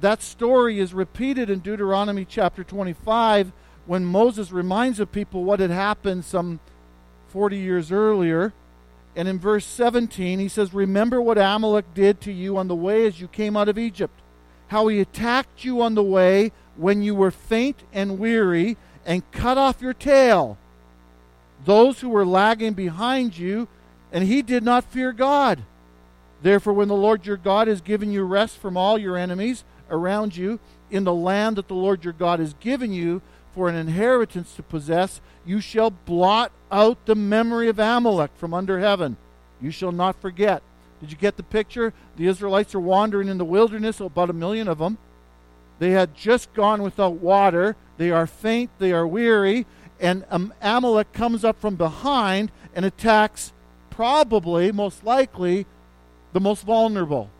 That 0.00 0.22
story 0.22 0.78
is 0.78 0.94
repeated 0.94 1.48
in 1.48 1.60
Deuteronomy 1.60 2.24
chapter 2.24 2.64
25 2.64 3.52
when 3.86 4.04
Moses 4.04 4.52
reminds 4.52 4.98
the 4.98 5.06
people 5.06 5.44
what 5.44 5.60
had 5.60 5.70
happened 5.70 6.24
some 6.24 6.60
40 7.28 7.56
years 7.56 7.90
earlier. 7.90 8.52
And 9.14 9.28
in 9.28 9.38
verse 9.38 9.66
17, 9.66 10.38
he 10.38 10.48
says, 10.48 10.72
Remember 10.72 11.20
what 11.20 11.38
Amalek 11.38 11.92
did 11.94 12.20
to 12.22 12.32
you 12.32 12.56
on 12.56 12.68
the 12.68 12.74
way 12.74 13.06
as 13.06 13.20
you 13.20 13.28
came 13.28 13.56
out 13.56 13.68
of 13.68 13.78
Egypt, 13.78 14.18
how 14.68 14.88
he 14.88 15.00
attacked 15.00 15.64
you 15.64 15.82
on 15.82 15.94
the 15.94 16.02
way 16.02 16.52
when 16.76 17.02
you 17.02 17.14
were 17.14 17.30
faint 17.30 17.82
and 17.92 18.18
weary, 18.18 18.76
and 19.04 19.30
cut 19.32 19.58
off 19.58 19.82
your 19.82 19.92
tail. 19.92 20.56
Those 21.64 22.00
who 22.00 22.08
were 22.08 22.24
lagging 22.24 22.72
behind 22.72 23.36
you, 23.36 23.68
and 24.10 24.24
he 24.24 24.40
did 24.42 24.62
not 24.62 24.84
fear 24.84 25.12
God. 25.12 25.62
Therefore, 26.40 26.72
when 26.72 26.88
the 26.88 26.94
Lord 26.94 27.26
your 27.26 27.36
God 27.36 27.68
has 27.68 27.80
given 27.80 28.10
you 28.10 28.24
rest 28.24 28.58
from 28.58 28.76
all 28.76 28.98
your 28.98 29.16
enemies, 29.16 29.64
around 29.92 30.36
you 30.36 30.58
in 30.90 31.04
the 31.04 31.14
land 31.14 31.56
that 31.56 31.68
the 31.68 31.74
Lord 31.74 32.02
your 32.02 32.12
God 32.12 32.40
has 32.40 32.54
given 32.54 32.92
you 32.92 33.22
for 33.54 33.68
an 33.68 33.76
inheritance 33.76 34.54
to 34.56 34.62
possess. 34.62 35.20
You 35.44 35.60
shall 35.60 35.90
blot 35.90 36.52
out 36.70 37.04
the 37.06 37.14
memory 37.14 37.68
of 37.68 37.78
Amalek 37.78 38.30
from 38.36 38.54
under 38.54 38.78
heaven. 38.78 39.16
You 39.60 39.70
shall 39.70 39.92
not 39.92 40.20
forget. 40.20 40.62
Did 41.00 41.10
you 41.10 41.16
get 41.16 41.36
the 41.36 41.42
picture? 41.42 41.92
The 42.16 42.28
Israelites 42.28 42.74
are 42.74 42.80
wandering 42.80 43.28
in 43.28 43.38
the 43.38 43.44
wilderness, 43.44 44.00
oh, 44.00 44.06
about 44.06 44.30
a 44.30 44.34
million 44.34 44.68
of 44.68 44.78
them. 44.78 44.98
They 45.80 45.90
had 45.90 46.14
just 46.14 46.52
gone 46.54 46.82
without 46.82 47.14
water. 47.14 47.74
They 47.96 48.10
are 48.10 48.26
faint, 48.26 48.70
they 48.78 48.92
are 48.92 49.06
weary, 49.06 49.66
and 50.00 50.24
um, 50.30 50.54
Amalek 50.60 51.12
comes 51.12 51.44
up 51.44 51.60
from 51.60 51.76
behind 51.76 52.50
and 52.74 52.84
attacks, 52.84 53.52
probably, 53.90 54.72
most 54.72 55.04
likely, 55.04 55.66
the 56.32 56.40
most 56.40 56.62
vulnerable. 56.64 57.30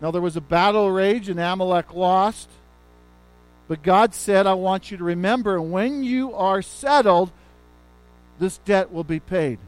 Now, 0.00 0.10
there 0.10 0.22
was 0.22 0.36
a 0.36 0.40
battle 0.40 0.90
rage, 0.90 1.28
and 1.28 1.38
Amalek 1.38 1.94
lost. 1.94 2.48
But 3.70 3.84
God 3.84 4.16
said, 4.16 4.48
I 4.48 4.54
want 4.54 4.90
you 4.90 4.96
to 4.96 5.04
remember 5.04 5.62
when 5.62 6.02
you 6.02 6.34
are 6.34 6.60
settled, 6.60 7.30
this 8.40 8.58
debt 8.58 8.90
will 8.90 9.04
be 9.04 9.20
paid. 9.20 9.60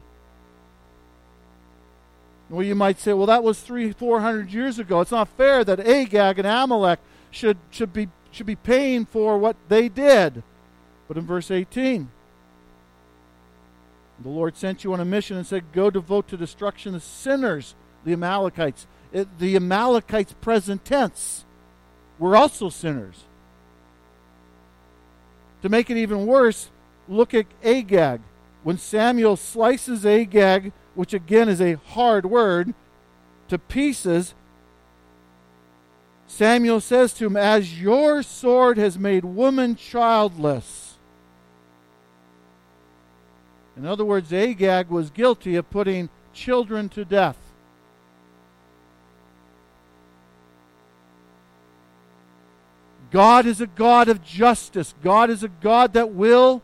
Well, 2.49 2.63
you 2.65 2.75
might 2.75 2.99
say, 2.99 3.13
well, 3.13 3.27
that 3.27 3.45
was 3.45 3.61
three, 3.61 3.93
four 3.93 4.19
hundred 4.19 4.51
years 4.51 4.77
ago. 4.77 4.99
It's 4.99 5.11
not 5.11 5.29
fair 5.29 5.63
that 5.63 5.79
Agag 5.79 6.37
and 6.37 6.45
Amalek 6.45 6.99
should, 7.31 7.55
should, 7.71 7.93
be, 7.93 8.09
should 8.29 8.45
be 8.45 8.57
paying 8.57 9.05
for 9.05 9.37
what 9.37 9.55
they 9.69 9.87
did. 9.87 10.43
But 11.07 11.15
in 11.15 11.25
verse 11.25 11.49
18, 11.49 12.09
the 14.19 14.29
Lord 14.29 14.57
sent 14.57 14.83
you 14.83 14.91
on 14.91 14.99
a 14.99 15.05
mission 15.05 15.37
and 15.37 15.47
said, 15.47 15.71
Go 15.71 15.89
devote 15.89 16.27
to 16.27 16.35
destruction 16.35 16.91
the 16.91 16.99
sinners, 16.99 17.73
the 18.03 18.11
Amalekites. 18.11 18.85
It, 19.13 19.39
the 19.39 19.55
Amalekites, 19.55 20.33
present 20.41 20.83
tense, 20.83 21.45
were 22.19 22.35
also 22.35 22.67
sinners. 22.67 23.23
To 25.63 25.69
make 25.69 25.89
it 25.89 25.95
even 25.95 26.25
worse, 26.25 26.69
look 27.07 27.33
at 27.33 27.45
Agag. 27.63 28.19
When 28.63 28.77
Samuel 28.77 29.37
slices 29.37 30.05
Agag, 30.05 30.73
which 30.93 31.13
again 31.13 31.47
is 31.47 31.61
a 31.61 31.75
hard 31.75 32.25
word, 32.25 32.73
to 33.47 33.57
pieces, 33.57 34.35
Samuel 36.27 36.81
says 36.81 37.13
to 37.13 37.27
him, 37.27 37.37
As 37.37 37.79
your 37.79 38.23
sword 38.23 38.77
has 38.77 38.99
made 38.99 39.23
woman 39.23 39.77
childless. 39.77 40.97
In 43.77 43.85
other 43.85 44.03
words, 44.03 44.33
Agag 44.33 44.89
was 44.89 45.11
guilty 45.11 45.55
of 45.55 45.69
putting 45.69 46.09
children 46.33 46.89
to 46.89 47.05
death. 47.05 47.37
God 53.13 53.45
is 53.45 53.61
a 53.61 53.67
God 53.67 54.09
of 54.09 54.25
justice. 54.25 54.95
God 55.03 55.29
is 55.29 55.43
a 55.43 55.47
God 55.47 55.93
that 55.93 56.09
will 56.13 56.63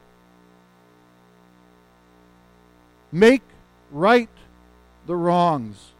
make 3.12 3.44
right 3.91 4.29
the 5.06 5.15
wrongs. 5.15 5.91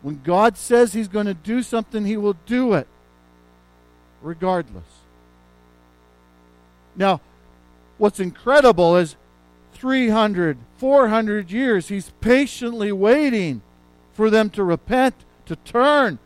When 0.00 0.20
God 0.22 0.56
says 0.56 0.92
He's 0.92 1.08
going 1.08 1.26
to 1.26 1.34
do 1.34 1.64
something, 1.64 2.04
He 2.04 2.16
will 2.16 2.36
do 2.46 2.74
it, 2.74 2.86
regardless. 4.22 4.84
Now, 6.94 7.20
what's 7.98 8.20
incredible 8.20 8.96
is 8.96 9.16
300, 9.72 10.56
400 10.78 11.50
years, 11.50 11.88
He's 11.88 12.10
patiently 12.20 12.92
waiting 12.92 13.60
for 14.12 14.30
them 14.30 14.50
to 14.50 14.62
repent, 14.62 15.16
to 15.46 15.56
turn. 15.56 16.20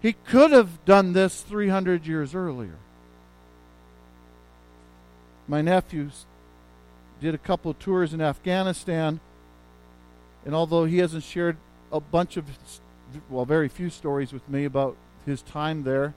He 0.00 0.12
could 0.12 0.52
have 0.52 0.84
done 0.84 1.12
this 1.12 1.42
300 1.42 2.06
years 2.06 2.34
earlier. 2.34 2.76
My 5.48 5.60
nephew 5.60 6.10
did 7.20 7.34
a 7.34 7.38
couple 7.38 7.70
of 7.70 7.78
tours 7.78 8.14
in 8.14 8.20
Afghanistan, 8.20 9.18
and 10.44 10.54
although 10.54 10.84
he 10.84 10.98
hasn't 10.98 11.24
shared 11.24 11.56
a 11.90 12.00
bunch 12.00 12.36
of, 12.36 12.44
well, 13.28 13.44
very 13.44 13.68
few 13.68 13.90
stories 13.90 14.32
with 14.32 14.48
me 14.48 14.64
about 14.64 14.96
his 15.26 15.42
time 15.42 15.82
there, 15.82 16.14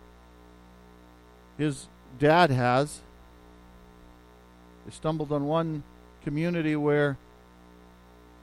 his 1.57 1.87
dad 2.19 2.51
has. 2.51 3.01
They 4.85 4.91
stumbled 4.91 5.31
on 5.31 5.45
one 5.45 5.83
community 6.23 6.75
where 6.75 7.17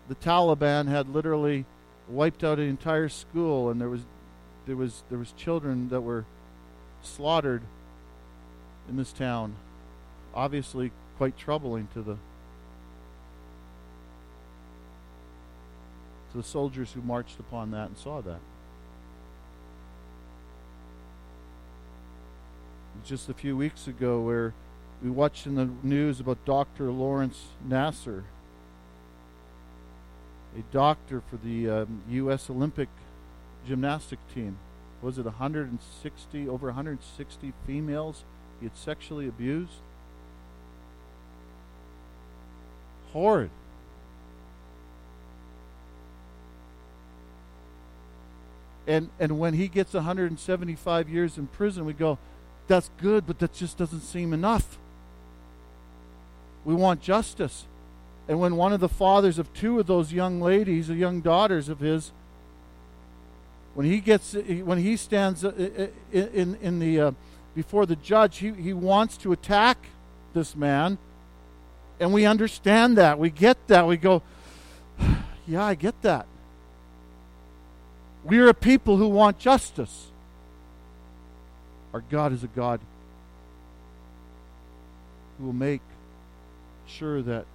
the 0.09 0.15
Taliban 0.17 0.89
had 0.89 1.09
literally 1.09 1.65
wiped 2.09 2.43
out 2.43 2.59
an 2.59 2.69
entire 2.69 3.09
school, 3.09 3.71
and 3.71 3.81
there 3.81 3.91
was 3.91 4.03
there 4.69 4.77
was 4.77 5.03
there 5.09 5.19
was 5.19 5.33
children 5.33 5.89
that 5.89 6.03
were 6.03 6.27
slaughtered 7.03 7.63
in 8.87 8.97
this 8.97 9.13
town. 9.13 9.57
Obviously, 10.35 10.93
quite 11.17 11.39
troubling 11.39 11.89
to 11.95 12.03
the 12.03 12.19
to 16.31 16.37
the 16.37 16.43
soldiers 16.43 16.93
who 16.93 17.01
marched 17.01 17.41
upon 17.41 17.71
that 17.71 17.89
and 17.89 17.97
saw 17.97 18.21
that. 18.21 18.41
Just 23.07 23.31
a 23.31 23.35
few 23.35 23.57
weeks 23.57 23.89
ago, 23.89 24.21
where 24.21 24.53
we 25.03 25.09
watched 25.09 25.47
in 25.47 25.55
the 25.55 25.71
news 25.83 26.21
about 26.21 26.45
Dr. 26.45 26.91
Lawrence 26.91 27.47
Nassar, 27.67 28.25
a 30.55 30.63
doctor 30.73 31.23
for 31.23 31.39
the 31.39 31.71
um, 31.71 32.03
U.S. 32.11 32.51
Olympic 32.51 32.91
gymnastic 33.69 34.19
team. 34.35 34.57
Was 35.03 35.19
it 35.19 35.25
160, 35.25 36.49
over 36.49 36.67
160 36.67 37.53
females 37.67 38.25
he 38.59 38.67
had 38.67 38.77
sexually 38.77 39.29
abused? 39.29 39.81
Horrid. 43.13 43.51
and 48.89 49.11
and 49.21 49.39
when 49.39 49.53
he 49.53 49.69
gets 49.69 49.93
175 49.93 51.09
years 51.11 51.37
in 51.37 51.47
prison 51.49 51.85
we 51.85 51.93
go 51.93 52.17
that's 52.69 52.91
good 52.97 53.27
but 53.27 53.39
that 53.39 53.53
just 53.53 53.77
doesn't 53.77 54.01
seem 54.01 54.33
enough 54.33 54.79
we 56.65 56.75
want 56.75 57.03
justice 57.03 57.67
and 58.27 58.41
when 58.41 58.57
one 58.57 58.73
of 58.73 58.81
the 58.81 58.89
fathers 58.89 59.39
of 59.39 59.53
two 59.53 59.79
of 59.79 59.87
those 59.87 60.13
young 60.13 60.41
ladies 60.41 60.89
the 60.89 60.95
young 60.95 61.21
daughters 61.21 61.69
of 61.69 61.81
his 61.81 62.13
when 63.79 63.87
he 63.87 64.01
gets 64.01 64.35
when 64.35 64.79
he 64.79 64.97
stands 64.97 65.45
uh, 65.45 65.49
uh, 65.49 65.87
in 66.13 66.57
in 66.61 66.81
the 66.81 67.01
uh, 67.01 67.13
before 67.55 67.87
the 67.87 67.95
judge 67.95 68.39
he, 68.39 68.51
he 68.51 68.73
wants 68.73 69.17
to 69.17 69.31
attack 69.31 69.87
this 70.35 70.57
man 70.57 70.99
and 72.01 72.13
we 72.13 72.27
understand 72.27 72.99
that 72.99 73.21
we 73.21 73.31
get 73.31 73.57
that 73.69 73.87
we 73.87 73.97
go 73.97 74.21
yeah 75.47 75.65
i 75.65 75.77
get 75.77 76.03
that 76.03 76.27
we 78.25 78.39
are 78.41 78.49
a 78.49 78.55
people 78.55 78.97
who 78.97 79.09
want 79.09 79.39
justice. 79.39 80.09
Our 81.95 82.03
God 82.11 82.33
is 82.33 82.45
a 82.45 82.49
God 82.49 82.81
who 85.39 85.47
will 85.47 85.53
make 85.53 85.81
sure 86.87 87.23
that 87.23 87.47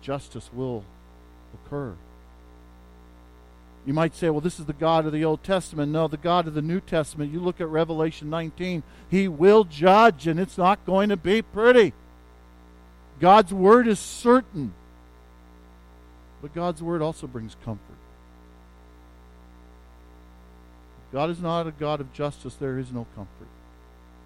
justice 0.00 0.48
will 0.54 0.84
occur. 1.52 1.94
You 3.86 3.94
might 3.94 4.14
say, 4.14 4.28
well, 4.28 4.40
this 4.40 4.60
is 4.60 4.66
the 4.66 4.72
God 4.72 5.06
of 5.06 5.12
the 5.12 5.24
Old 5.24 5.42
Testament. 5.42 5.90
No, 5.90 6.06
the 6.06 6.16
God 6.16 6.46
of 6.46 6.54
the 6.54 6.62
New 6.62 6.80
Testament. 6.80 7.32
You 7.32 7.40
look 7.40 7.60
at 7.60 7.68
Revelation 7.68 8.28
19, 8.28 8.82
He 9.10 9.26
will 9.26 9.64
judge, 9.64 10.26
and 10.26 10.38
it's 10.38 10.58
not 10.58 10.84
going 10.84 11.08
to 11.08 11.16
be 11.16 11.40
pretty. 11.40 11.94
God's 13.20 13.52
word 13.52 13.88
is 13.88 13.98
certain, 13.98 14.74
but 16.42 16.54
God's 16.54 16.82
word 16.82 17.02
also 17.02 17.26
brings 17.26 17.56
comfort. 17.64 17.96
God 21.12 21.30
is 21.30 21.40
not 21.40 21.66
a 21.66 21.72
God 21.72 22.00
of 22.00 22.12
justice. 22.12 22.54
There 22.54 22.78
is 22.78 22.92
no 22.92 23.06
comfort. 23.14 23.48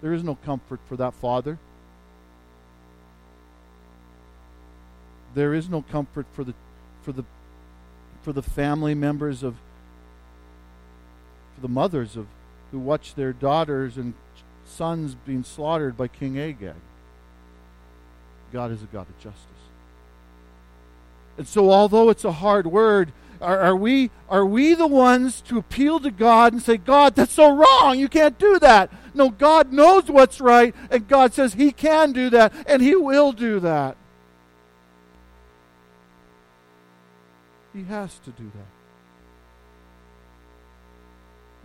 There 0.01 0.13
is 0.13 0.23
no 0.23 0.35
comfort 0.35 0.79
for 0.87 0.95
that 0.97 1.13
father. 1.15 1.57
There 5.33 5.53
is 5.53 5.67
no 5.67 5.81
comfort 5.81 6.27
for 6.33 6.43
the 6.43 6.53
for 7.01 7.11
the 7.11 7.25
for 8.25 8.33
the 8.33 8.41
family 8.41 8.95
members 8.95 9.43
of 9.43 9.53
for 11.53 11.61
the 11.61 11.67
mothers 11.67 12.15
of 12.15 12.25
who 12.71 12.79
watch 12.79 13.13
their 13.13 13.31
daughters 13.31 13.97
and 13.97 14.15
sons 14.65 15.15
being 15.27 15.43
slaughtered 15.43 15.95
by 15.95 16.07
King 16.07 16.39
Agag. 16.39 16.73
God 18.51 18.71
is 18.71 18.81
a 18.81 18.87
God 18.87 19.07
of 19.07 19.15
justice. 19.19 19.41
And 21.37 21.47
so 21.47 21.69
although 21.69 22.09
it's 22.09 22.25
a 22.25 22.31
hard 22.31 22.65
word, 22.65 23.11
are, 23.39 23.59
are, 23.59 23.75
we, 23.75 24.09
are 24.27 24.45
we 24.45 24.73
the 24.73 24.87
ones 24.87 25.39
to 25.41 25.59
appeal 25.59 25.99
to 25.99 26.09
God 26.09 26.51
and 26.51 26.63
say, 26.63 26.77
God, 26.77 27.13
that's 27.13 27.33
so 27.33 27.55
wrong. 27.55 27.99
You 27.99 28.07
can't 28.07 28.39
do 28.39 28.57
that. 28.57 28.91
No, 29.13 29.29
God 29.29 29.71
knows 29.71 30.09
what's 30.09 30.41
right, 30.41 30.73
and 30.89 31.07
God 31.07 31.33
says 31.33 31.53
He 31.53 31.71
can 31.71 32.11
do 32.11 32.31
that, 32.31 32.53
and 32.65 32.81
He 32.81 32.95
will 32.95 33.33
do 33.33 33.59
that. 33.59 33.97
He 37.75 37.83
has 37.83 38.19
to 38.19 38.31
do 38.31 38.45
that. 38.55 38.71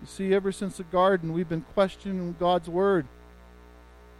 You 0.00 0.06
see, 0.06 0.34
ever 0.34 0.50
since 0.50 0.78
the 0.78 0.82
garden, 0.82 1.32
we've 1.32 1.48
been 1.48 1.64
questioning 1.74 2.34
God's 2.40 2.68
word. 2.68 3.06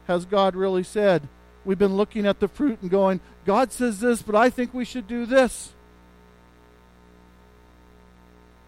Has 0.07 0.25
God 0.25 0.55
really 0.55 0.85
said? 0.85 1.27
We've 1.65 1.79
been 1.79 1.97
looking 1.97 2.27
at 2.27 2.39
the 2.39 2.47
fruit 2.47 2.79
and 2.81 2.91
going, 2.91 3.21
God 3.45 3.73
says 3.73 3.99
this, 3.99 4.23
but 4.23 4.37
I 4.37 4.51
think 4.51 4.73
we 4.73 4.85
should 4.85 5.09
do 5.09 5.27
this. 5.27 5.73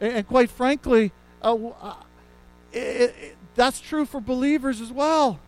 And, 0.01 0.13
and 0.15 0.27
quite 0.27 0.51
frankly, 0.51 1.13
uh, 1.43 1.55
uh 1.55 1.95
it, 2.73 2.79
it, 2.79 3.37
that's 3.55 3.81
true 3.81 4.05
for 4.05 4.21
believers 4.21 4.81
as 4.81 4.91
well. 4.91 5.39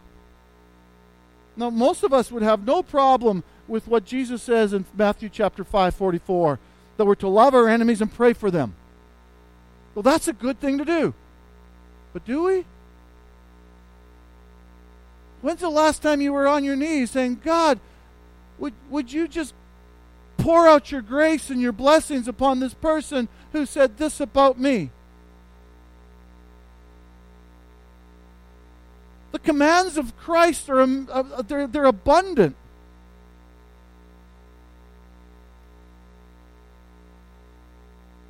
Now, 1.56 1.70
most 1.70 2.04
of 2.04 2.12
us 2.12 2.30
would 2.30 2.42
have 2.42 2.66
no 2.66 2.82
problem 2.82 3.42
with 3.66 3.88
what 3.88 4.04
Jesus 4.04 4.42
says 4.42 4.72
in 4.72 4.84
Matthew 4.94 5.28
chapter 5.28 5.64
5, 5.64 5.94
44, 5.94 6.58
that 6.96 7.04
we're 7.04 7.14
to 7.16 7.28
love 7.28 7.54
our 7.54 7.68
enemies 7.68 8.00
and 8.00 8.12
pray 8.12 8.32
for 8.32 8.50
them. 8.50 8.74
Well, 9.94 10.02
that's 10.02 10.28
a 10.28 10.32
good 10.32 10.60
thing 10.60 10.78
to 10.78 10.84
do. 10.84 11.14
But 12.12 12.24
do 12.24 12.44
we? 12.44 12.64
When's 15.42 15.60
the 15.60 15.68
last 15.68 16.02
time 16.02 16.20
you 16.20 16.32
were 16.32 16.48
on 16.48 16.64
your 16.64 16.76
knees 16.76 17.10
saying, 17.10 17.40
God, 17.44 17.78
would, 18.58 18.72
would 18.88 19.12
you 19.12 19.28
just 19.28 19.52
pour 20.36 20.66
out 20.66 20.90
your 20.90 21.02
grace 21.02 21.50
and 21.50 21.60
your 21.60 21.72
blessings 21.72 22.28
upon 22.28 22.60
this 22.60 22.74
person 22.74 23.28
who 23.52 23.66
said 23.66 23.98
this 23.98 24.20
about 24.20 24.58
me? 24.58 24.90
The 29.32 29.38
commands 29.40 29.96
of 29.96 30.16
Christ 30.16 30.70
are 30.70 30.80
um, 30.80 31.08
uh, 31.10 31.42
they're, 31.42 31.66
they're 31.66 31.84
abundant. 31.84 32.56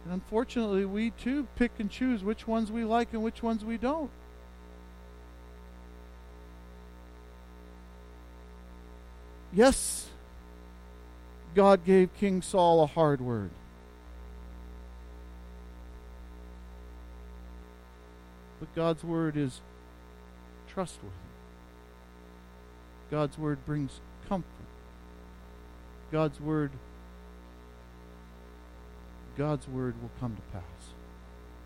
And 0.05 0.13
unfortunately, 0.13 0.85
we 0.85 1.11
too 1.11 1.47
pick 1.57 1.73
and 1.79 1.91
choose 1.91 2.23
which 2.23 2.47
ones 2.47 2.71
we 2.71 2.85
like 2.85 3.13
and 3.13 3.23
which 3.23 3.43
ones 3.43 3.65
we 3.65 3.79
don't. 3.79 4.11
Yes, 9.53 10.09
God 11.55 11.85
gave 11.85 12.15
King 12.17 12.43
Saul 12.43 12.83
a 12.83 12.87
hard 12.87 13.21
word. 13.21 13.51
But 18.59 18.75
God's 18.75 19.05
word 19.05 19.37
is 19.37 19.61
trustworthy. 20.69 21.15
God's 23.11 23.39
word 23.39 23.65
brings 23.65 24.01
comfort. 24.29 24.49
God's 26.11 26.41
word 26.41 26.73
God's 29.37 29.67
word 29.69 29.95
will 30.01 30.11
come 30.21 30.37
to 30.37 30.43
pass. 30.53 30.63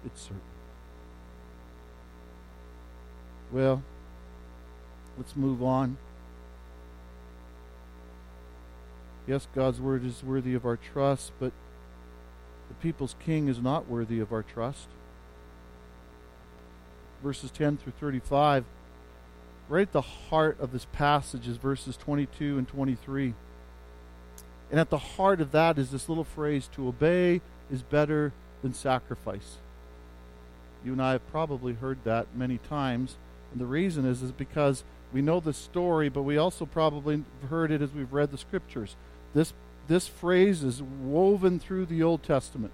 It's 0.04 0.22
certain. 0.22 0.40
Well, 3.52 3.82
let's 5.16 5.36
move 5.36 5.62
on. 5.62 5.96
Yes, 9.26 9.46
God's 9.54 9.80
word 9.80 10.04
is 10.04 10.22
worthy 10.22 10.54
of 10.54 10.64
our 10.64 10.76
trust, 10.76 11.32
but 11.38 11.52
the 12.68 12.74
people's 12.74 13.14
king 13.24 13.48
is 13.48 13.60
not 13.60 13.88
worthy 13.88 14.20
of 14.20 14.32
our 14.32 14.42
trust. 14.42 14.88
Verses 17.22 17.50
10 17.50 17.76
through 17.78 17.92
35, 18.00 18.64
right 19.68 19.82
at 19.82 19.92
the 19.92 20.00
heart 20.00 20.58
of 20.60 20.72
this 20.72 20.86
passage 20.92 21.46
is 21.46 21.56
verses 21.56 21.96
22 21.96 22.56
and 22.56 22.68
23. 22.68 23.34
And 24.70 24.80
at 24.80 24.90
the 24.90 24.98
heart 24.98 25.40
of 25.40 25.52
that 25.52 25.78
is 25.78 25.90
this 25.90 26.08
little 26.08 26.24
phrase 26.24 26.68
to 26.74 26.88
obey 26.88 27.40
is 27.70 27.82
better 27.82 28.32
than 28.62 28.74
sacrifice. 28.74 29.56
You 30.84 30.92
and 30.92 31.02
I 31.02 31.12
have 31.12 31.30
probably 31.30 31.74
heard 31.74 31.98
that 32.04 32.34
many 32.34 32.58
times. 32.58 33.16
And 33.52 33.60
the 33.60 33.66
reason 33.66 34.04
is, 34.04 34.22
is 34.22 34.32
because 34.32 34.84
we 35.12 35.22
know 35.22 35.40
the 35.40 35.52
story, 35.52 36.08
but 36.08 36.22
we 36.22 36.36
also 36.36 36.66
probably 36.66 37.24
heard 37.48 37.70
it 37.70 37.82
as 37.82 37.92
we've 37.92 38.12
read 38.12 38.30
the 38.30 38.38
scriptures. 38.38 38.96
This, 39.34 39.52
this 39.86 40.06
phrase 40.06 40.62
is 40.62 40.82
woven 40.82 41.58
through 41.58 41.86
the 41.86 42.02
Old 42.02 42.22
Testament. 42.22 42.72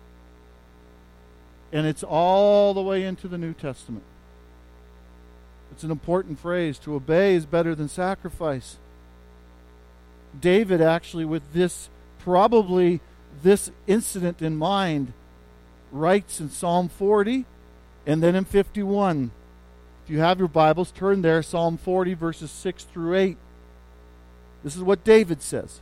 And 1.73 1.87
it's 1.87 2.03
all 2.03 2.75
the 2.75 2.83
way 2.83 3.05
into 3.05 3.29
the 3.29 3.39
New 3.39 3.53
Testament. 3.53 4.05
It's 5.73 5.83
an 5.83 5.91
important 5.91 6.39
phrase. 6.39 6.79
To 6.81 6.95
obey 6.95 7.35
is 7.35 7.47
better 7.47 7.75
than 7.75 7.89
sacrifice. 7.89 8.77
David, 10.41 10.81
actually, 10.81 11.25
with 11.25 11.53
this, 11.53 11.89
probably 12.21 13.01
this 13.43 13.71
incident 13.87 14.43
in 14.43 14.57
mind, 14.57 15.13
writes 15.93 16.41
in 16.41 16.51
Psalm 16.51 16.89
40 16.89 17.45
and 18.07 18.23
then 18.23 18.35
in 18.35 18.45
51. 18.45 19.31
If 20.05 20.11
you 20.11 20.19
have 20.21 20.39
your 20.39 20.49
Bibles, 20.49 20.91
turn 20.91 21.23
there, 21.23 21.43
Psalm 21.43 21.79
40, 21.79 22.15
verses 22.15 22.51
6 22.51 22.85
through 22.85 23.15
8. 23.15 23.37
This 24.63 24.77
is 24.77 24.83
what 24.83 25.05
David 25.05 25.43
says 25.43 25.81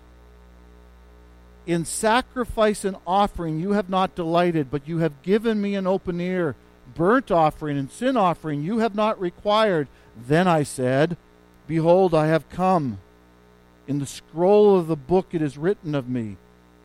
in 1.67 1.85
sacrifice 1.85 2.85
and 2.85 2.97
offering 3.07 3.61
you 3.61 3.73
have 3.73 3.88
not 3.88 4.15
delighted, 4.15 4.71
but 4.71 4.88
you 4.88 4.99
have 4.99 5.23
given 5.23 5.61
me 5.61 5.75
an 5.75 5.87
open 5.87 6.21
ear. 6.21 6.57
Burnt 6.95 7.31
offering 7.31 7.79
and 7.79 7.91
sin 7.91 8.17
offering 8.17 8.62
you 8.62 8.79
have 8.79 8.95
not 8.95 9.21
required. 9.21 9.88
Then 10.17 10.49
I 10.49 10.62
said, 10.62 11.17
Behold, 11.67 12.15
I 12.15 12.27
have 12.27 12.49
come. 12.51 12.99
In 13.87 13.99
the 13.99 14.07
scroll 14.07 14.79
of 14.79 14.88
the 14.88 14.97
book 14.97 15.29
it 15.33 15.43
is 15.43 15.59
written 15.59 15.95
of 15.95 16.09
me, 16.09 16.37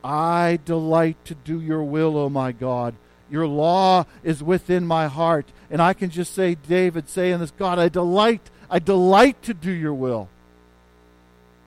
I 0.07 0.59
delight 0.63 1.17
to 1.25 1.35
do 1.35 1.59
your 1.59 1.83
will, 1.83 2.15
O 2.15 2.29
my 2.29 2.53
God. 2.53 2.95
Your 3.29 3.45
law 3.45 4.05
is 4.23 4.41
within 4.41 4.87
my 4.87 5.07
heart. 5.07 5.47
And 5.69 5.81
I 5.81 5.91
can 5.91 6.09
just 6.09 6.33
say, 6.33 6.55
David 6.55 7.09
saying 7.09 7.39
this, 7.39 7.51
God, 7.51 7.77
I 7.77 7.89
delight, 7.89 8.49
I 8.69 8.79
delight 8.79 9.41
to 9.43 9.53
do 9.53 9.69
your 9.69 9.93
will. 9.93 10.29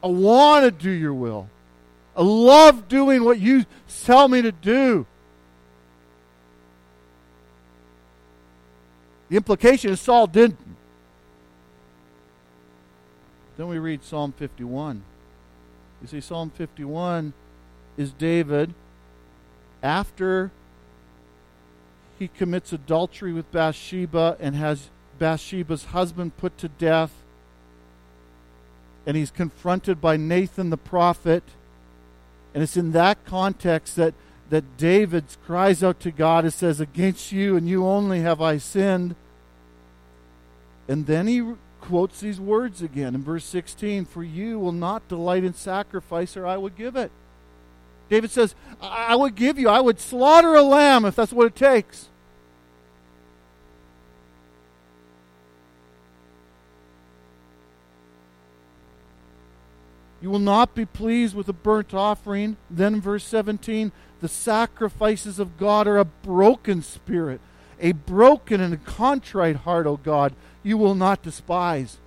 I 0.02 0.06
want 0.06 0.64
to 0.64 0.70
do 0.70 0.88
your 0.88 1.12
will. 1.12 1.50
I 2.16 2.22
love 2.22 2.88
doing 2.88 3.24
what 3.24 3.38
you 3.38 3.66
tell 4.04 4.26
me 4.26 4.40
to 4.40 4.52
do. 4.52 5.04
The 9.28 9.36
implication 9.36 9.90
is 9.90 10.00
Saul 10.00 10.26
didn't. 10.26 10.58
Then 13.58 13.68
we 13.68 13.78
read 13.78 14.02
Psalm 14.02 14.32
51. 14.32 15.02
You 16.00 16.08
see, 16.08 16.22
Psalm 16.22 16.48
51 16.48 17.34
is 18.00 18.12
David 18.12 18.72
after 19.82 20.50
he 22.18 22.28
commits 22.28 22.72
adultery 22.72 23.32
with 23.32 23.50
Bathsheba 23.52 24.36
and 24.40 24.54
has 24.56 24.88
Bathsheba's 25.18 25.86
husband 25.86 26.36
put 26.36 26.56
to 26.58 26.68
death. 26.68 27.12
And 29.06 29.16
he's 29.16 29.30
confronted 29.30 30.00
by 30.00 30.16
Nathan 30.16 30.70
the 30.70 30.76
prophet 30.76 31.42
and 32.54 32.62
it's 32.62 32.76
in 32.76 32.92
that 32.92 33.24
context 33.24 33.96
that, 33.96 34.14
that 34.48 34.76
David 34.76 35.24
cries 35.44 35.82
out 35.82 36.00
to 36.00 36.10
God 36.10 36.44
and 36.44 36.52
says, 36.52 36.80
Against 36.80 37.32
you 37.32 37.56
and 37.56 37.68
you 37.68 37.86
only 37.86 38.20
have 38.20 38.40
I 38.40 38.58
sinned. 38.58 39.14
And 40.88 41.06
then 41.06 41.26
he 41.26 41.54
quotes 41.80 42.20
these 42.20 42.40
words 42.40 42.82
again 42.82 43.14
in 43.14 43.22
verse 43.22 43.44
16 43.44 44.04
For 44.04 44.24
you 44.24 44.58
will 44.58 44.72
not 44.72 45.08
delight 45.08 45.44
in 45.44 45.54
sacrifice, 45.54 46.36
or 46.36 46.46
I 46.46 46.56
would 46.56 46.76
give 46.76 46.96
it. 46.96 47.12
David 48.10 48.32
says, 48.32 48.56
I 48.82 49.14
would 49.14 49.36
give 49.36 49.56
you, 49.58 49.68
I 49.68 49.80
would 49.80 50.00
slaughter 50.00 50.56
a 50.56 50.62
lamb 50.62 51.04
if 51.04 51.14
that's 51.14 51.32
what 51.32 51.46
it 51.46 51.54
takes. 51.54 52.08
You 60.20 60.28
will 60.28 60.40
not 60.40 60.74
be 60.74 60.84
pleased 60.84 61.34
with 61.34 61.48
a 61.48 61.54
burnt 61.54 61.94
offering. 61.94 62.56
Then, 62.68 63.00
verse 63.00 63.24
17, 63.24 63.92
the 64.20 64.28
sacrifices 64.28 65.38
of 65.38 65.56
God 65.56 65.86
are 65.86 65.96
a 65.96 66.04
broken 66.04 66.82
spirit, 66.82 67.40
a 67.78 67.92
broken 67.92 68.60
and 68.60 68.74
a 68.74 68.76
contrite 68.76 69.56
heart, 69.56 69.86
O 69.86 69.96
God, 69.96 70.34
you 70.62 70.76
will 70.76 70.96
not 70.96 71.22
despise. 71.22 71.98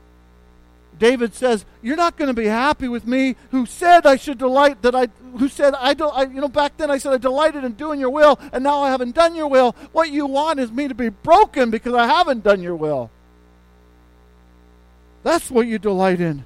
David 1.00 1.34
says, 1.34 1.66
"You're 1.82 1.98
not 1.98 2.18
going 2.18 2.28
to 2.28 2.34
be 2.34 2.46
happy 2.46 2.88
with 2.88 3.06
me, 3.06 3.36
who 3.52 3.66
said 3.66 4.06
I 4.06 4.16
should 4.16 4.38
delight 4.38 4.82
that 4.84 4.96
I, 4.96 5.08
who 5.38 5.48
said 5.48 5.74
I, 5.76 5.94
don't, 5.94 6.16
I, 6.16 6.24
you 6.24 6.42
know, 6.42 6.48
back 6.48 6.78
then 6.78 6.92
I 6.92 6.98
said 6.98 7.14
I 7.14 7.18
delighted 7.18 7.64
in 7.64 7.74
doing 7.74 8.00
your 8.00 8.10
will, 8.10 8.40
and 8.52 8.64
now 8.64 8.82
I 8.82 8.90
haven't 8.90 9.16
done 9.16 9.36
your 9.36 9.48
will. 9.48 9.76
What 9.92 10.12
you 10.12 10.26
want 10.26 10.60
is 10.60 10.72
me 10.72 10.88
to 10.88 10.96
be 10.96 11.10
broken 11.10 11.72
because 11.72 11.94
I 11.94 12.08
haven't 12.08 12.44
done 12.44 12.62
your 12.62 12.76
will. 12.76 13.10
That's 15.24 15.50
what 15.50 15.68
you 15.68 15.80
delight 15.80 16.22
in." 16.22 16.46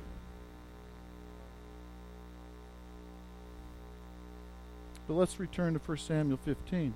But 5.07 5.13
let's 5.13 5.39
return 5.39 5.73
to 5.73 5.79
1 5.79 5.97
Samuel 5.97 6.37
15. 6.43 6.93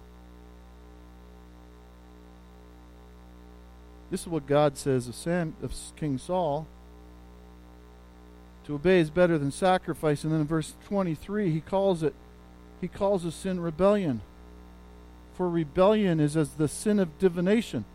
This 4.09 4.21
is 4.21 4.27
what 4.27 4.45
God 4.45 4.77
says 4.77 5.07
of, 5.07 5.15
Sam, 5.15 5.55
of 5.63 5.73
King 5.95 6.17
Saul. 6.17 6.67
To 8.65 8.75
obey 8.75 8.99
is 8.99 9.09
better 9.09 9.37
than 9.37 9.51
sacrifice. 9.51 10.23
And 10.23 10.31
then 10.31 10.41
in 10.41 10.47
verse 10.47 10.73
23, 10.87 11.51
he 11.51 11.61
calls 11.61 12.03
it, 12.03 12.13
he 12.79 12.87
calls 12.87 13.25
a 13.25 13.31
sin 13.31 13.59
rebellion. 13.59 14.21
For 15.35 15.49
rebellion 15.49 16.19
is 16.19 16.37
as 16.37 16.51
the 16.51 16.67
sin 16.67 16.99
of 16.99 17.17
divination. 17.17 17.85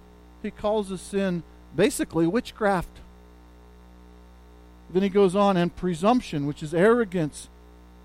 he 0.42 0.50
calls 0.50 0.88
his 0.88 1.00
sin 1.00 1.42
basically 1.74 2.26
witchcraft. 2.26 3.00
Then 4.90 5.02
he 5.02 5.08
goes 5.08 5.34
on, 5.34 5.56
and 5.56 5.74
presumption, 5.74 6.46
which 6.46 6.62
is 6.62 6.72
arrogance, 6.72 7.48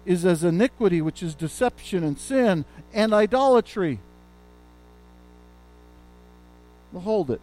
is 0.06 0.26
as 0.26 0.44
iniquity, 0.44 1.02
which 1.02 1.22
is 1.22 1.36
deception 1.36 2.04
and 2.04 2.18
sin, 2.18 2.66
and 2.94 3.14
idolatry. 3.14 4.00
Behold 6.92 7.32
it. 7.32 7.42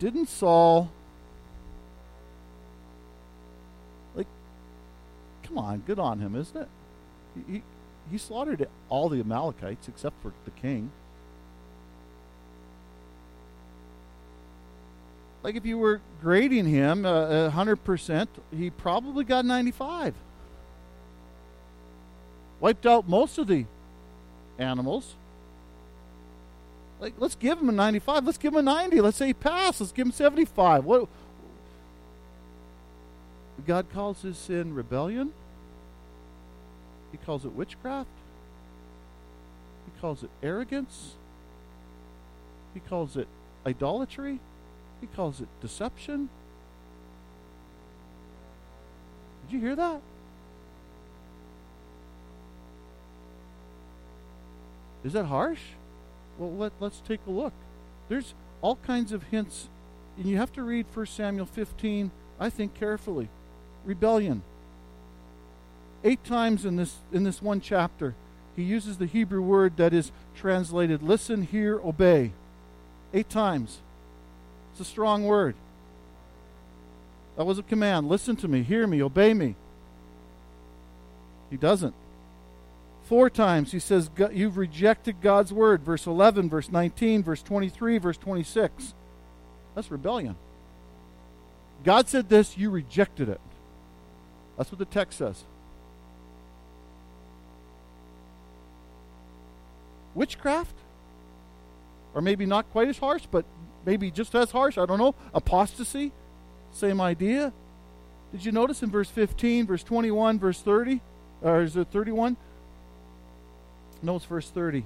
Didn't 0.00 0.28
Saul, 0.28 0.90
come 5.54 5.64
on, 5.64 5.82
good 5.86 5.98
on 5.98 6.18
him, 6.18 6.34
isn't 6.34 6.56
it? 6.56 6.68
He, 7.46 7.62
he 8.10 8.18
slaughtered 8.18 8.68
all 8.88 9.08
the 9.08 9.20
Amalekites 9.20 9.88
except 9.88 10.20
for 10.22 10.32
the 10.44 10.50
king. 10.50 10.90
like 15.44 15.56
if 15.56 15.66
you 15.66 15.76
were 15.76 16.00
grading 16.22 16.64
him 16.64 17.04
uh, 17.04 17.50
100%, 17.50 18.28
he 18.56 18.70
probably 18.70 19.24
got 19.24 19.44
95. 19.44 20.14
Wiped 22.60 22.86
out 22.86 23.06
most 23.06 23.36
of 23.36 23.46
the 23.46 23.66
animals. 24.58 25.14
Like, 26.98 27.12
let's 27.18 27.34
give 27.34 27.60
him 27.60 27.68
a 27.68 27.72
95. 27.72 28.24
Let's 28.24 28.38
give 28.38 28.54
him 28.54 28.60
a 28.60 28.62
90. 28.62 29.02
Let's 29.02 29.18
say 29.18 29.26
he 29.26 29.34
passed. 29.34 29.82
Let's 29.82 29.92
give 29.92 30.06
him 30.06 30.12
75. 30.12 30.86
What? 30.86 31.08
God 33.66 33.86
calls 33.92 34.22
his 34.22 34.38
sin 34.38 34.74
rebellion. 34.74 35.34
He 37.14 37.24
calls 37.24 37.44
it 37.44 37.52
witchcraft. 37.52 38.10
He 39.84 40.00
calls 40.00 40.24
it 40.24 40.30
arrogance. 40.42 41.12
He 42.74 42.80
calls 42.80 43.16
it 43.16 43.28
idolatry. 43.64 44.40
He 45.00 45.06
calls 45.06 45.40
it 45.40 45.46
deception. 45.60 46.28
Did 49.46 49.54
you 49.54 49.60
hear 49.60 49.76
that? 49.76 50.00
Is 55.04 55.12
that 55.12 55.26
harsh? 55.26 55.60
Well, 56.36 56.52
let, 56.52 56.72
let's 56.80 56.98
take 56.98 57.20
a 57.28 57.30
look. 57.30 57.52
There's 58.08 58.34
all 58.60 58.74
kinds 58.74 59.12
of 59.12 59.22
hints, 59.22 59.68
and 60.16 60.26
you 60.26 60.36
have 60.38 60.50
to 60.54 60.64
read 60.64 60.86
1 60.92 61.06
Samuel 61.06 61.46
15, 61.46 62.10
I 62.40 62.50
think, 62.50 62.74
carefully. 62.74 63.28
Rebellion. 63.84 64.42
Eight 66.04 66.22
times 66.22 66.64
in 66.66 66.76
this, 66.76 66.96
in 67.12 67.24
this 67.24 67.40
one 67.40 67.60
chapter, 67.60 68.14
he 68.54 68.62
uses 68.62 68.98
the 68.98 69.06
Hebrew 69.06 69.40
word 69.40 69.78
that 69.78 69.92
is 69.92 70.12
translated 70.36 71.02
listen, 71.02 71.42
hear, 71.42 71.80
obey. 71.80 72.32
Eight 73.12 73.30
times. 73.30 73.78
It's 74.72 74.80
a 74.80 74.84
strong 74.84 75.24
word. 75.24 75.56
That 77.36 77.46
was 77.46 77.58
a 77.58 77.62
command. 77.62 78.08
Listen 78.08 78.36
to 78.36 78.48
me, 78.48 78.62
hear 78.62 78.86
me, 78.86 79.02
obey 79.02 79.34
me. 79.34 79.56
He 81.50 81.56
doesn't. 81.56 81.94
Four 83.04 83.30
times 83.30 83.72
he 83.72 83.78
says, 83.78 84.10
You've 84.32 84.56
rejected 84.56 85.20
God's 85.20 85.52
word. 85.52 85.82
Verse 85.82 86.06
11, 86.06 86.48
verse 86.48 86.70
19, 86.70 87.22
verse 87.22 87.42
23, 87.42 87.98
verse 87.98 88.16
26. 88.16 88.94
That's 89.74 89.90
rebellion. 89.90 90.36
God 91.84 92.08
said 92.08 92.28
this, 92.28 92.56
you 92.56 92.70
rejected 92.70 93.28
it. 93.28 93.40
That's 94.56 94.72
what 94.72 94.78
the 94.78 94.86
text 94.86 95.18
says. 95.18 95.44
Witchcraft? 100.14 100.76
Or 102.14 102.20
maybe 102.20 102.46
not 102.46 102.70
quite 102.70 102.88
as 102.88 102.98
harsh, 102.98 103.24
but 103.30 103.44
maybe 103.84 104.10
just 104.10 104.34
as 104.34 104.50
harsh. 104.50 104.78
I 104.78 104.86
don't 104.86 104.98
know. 104.98 105.14
Apostasy, 105.32 106.12
same 106.70 107.00
idea. 107.00 107.52
Did 108.32 108.44
you 108.44 108.52
notice 108.52 108.82
in 108.82 108.90
verse 108.90 109.08
15, 109.08 109.66
verse 109.66 109.82
21, 109.82 110.38
verse 110.38 110.60
30? 110.60 111.00
Or 111.42 111.62
is 111.62 111.76
it 111.76 111.88
31? 111.88 112.36
No, 114.02 114.16
it's 114.16 114.24
verse 114.24 114.50
30. 114.50 114.84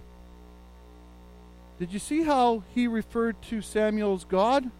Did 1.78 1.92
you 1.92 1.98
see 1.98 2.24
how 2.24 2.62
he 2.74 2.88
referred 2.88 3.40
to 3.42 3.62
Samuel's 3.62 4.24
God? 4.24 4.70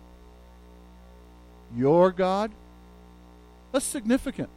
Your 1.75 2.11
God? 2.11 2.51
That's 3.73 3.85
significant. 3.85 4.49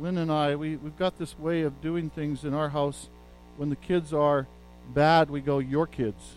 Lynn 0.00 0.16
and 0.16 0.30
I, 0.30 0.54
we, 0.54 0.76
we've 0.76 0.96
got 0.96 1.18
this 1.18 1.38
way 1.38 1.62
of 1.62 1.80
doing 1.80 2.08
things 2.10 2.44
in 2.44 2.54
our 2.54 2.68
house 2.68 3.08
when 3.56 3.68
the 3.68 3.76
kids 3.76 4.12
are 4.12 4.46
bad, 4.94 5.28
we 5.28 5.40
go, 5.40 5.58
Your 5.58 5.86
kids. 5.86 6.36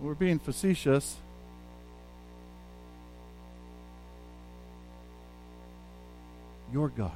We're 0.00 0.14
being 0.14 0.38
facetious. 0.38 1.16
Your 6.72 6.88
God. 6.88 7.12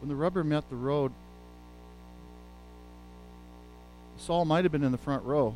When 0.00 0.08
the 0.08 0.16
rubber 0.16 0.42
met 0.42 0.68
the 0.70 0.76
road, 0.76 1.12
Saul 4.16 4.46
might 4.46 4.64
have 4.64 4.72
been 4.72 4.82
in 4.82 4.92
the 4.92 4.98
front 4.98 5.24
row, 5.24 5.54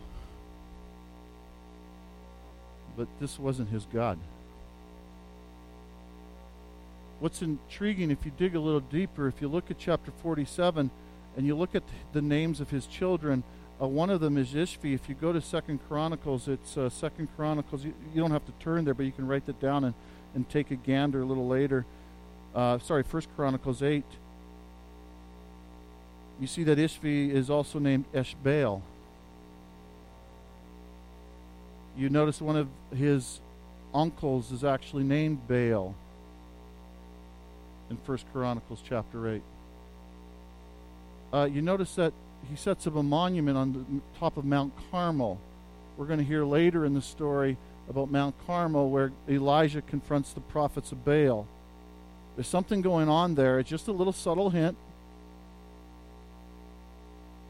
but 2.97 3.09
this 3.21 3.39
wasn't 3.39 3.71
his 3.71 3.87
God 3.93 4.19
what's 7.25 7.41
intriguing, 7.41 8.11
if 8.11 8.27
you 8.27 8.33
dig 8.37 8.55
a 8.55 8.61
little 8.61 8.81
deeper, 8.81 9.29
if 9.29 9.41
you 9.41 9.49
look 9.49 9.71
at 9.71 9.79
chapter 9.79 10.11
47 10.23 10.91
and 11.39 11.47
you 11.47 11.57
look 11.57 11.75
at 11.75 11.83
the 12.13 12.21
names 12.21 12.61
of 12.61 12.69
his 12.69 12.87
children, 12.87 13.43
uh, 13.81 13.87
one 13.87 14.11
of 14.11 14.21
them 14.21 14.37
is 14.37 14.53
Ishvi. 14.53 14.95
If 14.95 15.09
you 15.09 15.15
go 15.15 15.33
to 15.33 15.41
Second 15.41 15.81
Chronicles, 15.89 16.49
it's 16.49 16.77
uh, 16.77 16.91
Second 16.91 17.29
Chronicles. 17.35 17.83
You, 17.83 17.95
you, 18.15 18.21
don't 18.21 18.31
have 18.31 18.45
to 18.45 18.53
turn 18.61 18.85
there, 18.85 18.93
but 18.93 19.07
you 19.07 19.13
can 19.13 19.27
write 19.27 19.47
that 19.47 19.59
down 19.59 19.85
and, 19.85 19.95
and 20.35 20.47
take 20.51 20.71
a 20.71 20.77
gander 20.77 21.23
a 21.23 21.25
little 21.25 21.49
later. 21.49 21.87
Uh, 22.55 22.79
sorry, 22.79 23.03
First 23.03 23.29
Chronicles 23.37 23.83
8. 23.83 24.05
You 26.41 26.47
see 26.47 26.65
that 26.65 26.77
Ishvi 26.77 27.31
is 27.31 27.49
also 27.49 27.79
named 27.79 28.05
Eshbaal. 28.13 28.83
You 31.97 32.09
notice 32.09 32.41
one 32.41 32.57
of 32.57 32.69
his 32.97 33.41
uncles 33.95 34.51
is 34.51 34.65
actually 34.65 35.05
named 35.05 35.47
Baal 35.47 35.95
in 37.89 37.97
First 37.99 38.27
Chronicles 38.33 38.81
chapter 38.87 39.29
8. 39.29 39.43
Uh, 41.33 41.45
you 41.45 41.63
notice 41.63 41.95
that 41.95 42.13
he 42.51 42.57
sets 42.57 42.87
up 42.89 42.97
a 42.97 43.03
monument 43.03 43.57
on 43.57 43.73
the 43.73 44.19
top 44.19 44.37
of 44.37 44.45
Mount 44.45 44.73
Carmel. 44.91 45.39
We're 45.97 46.07
going 46.07 46.19
to 46.19 46.25
hear 46.25 46.45
later 46.45 46.85
in 46.85 46.95
the 46.95 47.03
story 47.03 47.57
about 47.89 48.11
Mount 48.11 48.35
Carmel 48.45 48.91
where 48.91 49.13
Elijah 49.29 49.81
confronts 49.81 50.33
the 50.33 50.41
prophets 50.41 50.91
of 50.91 51.05
Baal. 51.05 51.47
There's 52.35 52.49
something 52.49 52.81
going 52.81 53.09
on 53.09 53.37
there. 53.37 53.61
It's 53.61 53.71
just 53.71 53.87
a 53.87 53.93
little 53.93 54.13
subtle 54.13 54.51
hint. 54.51 54.77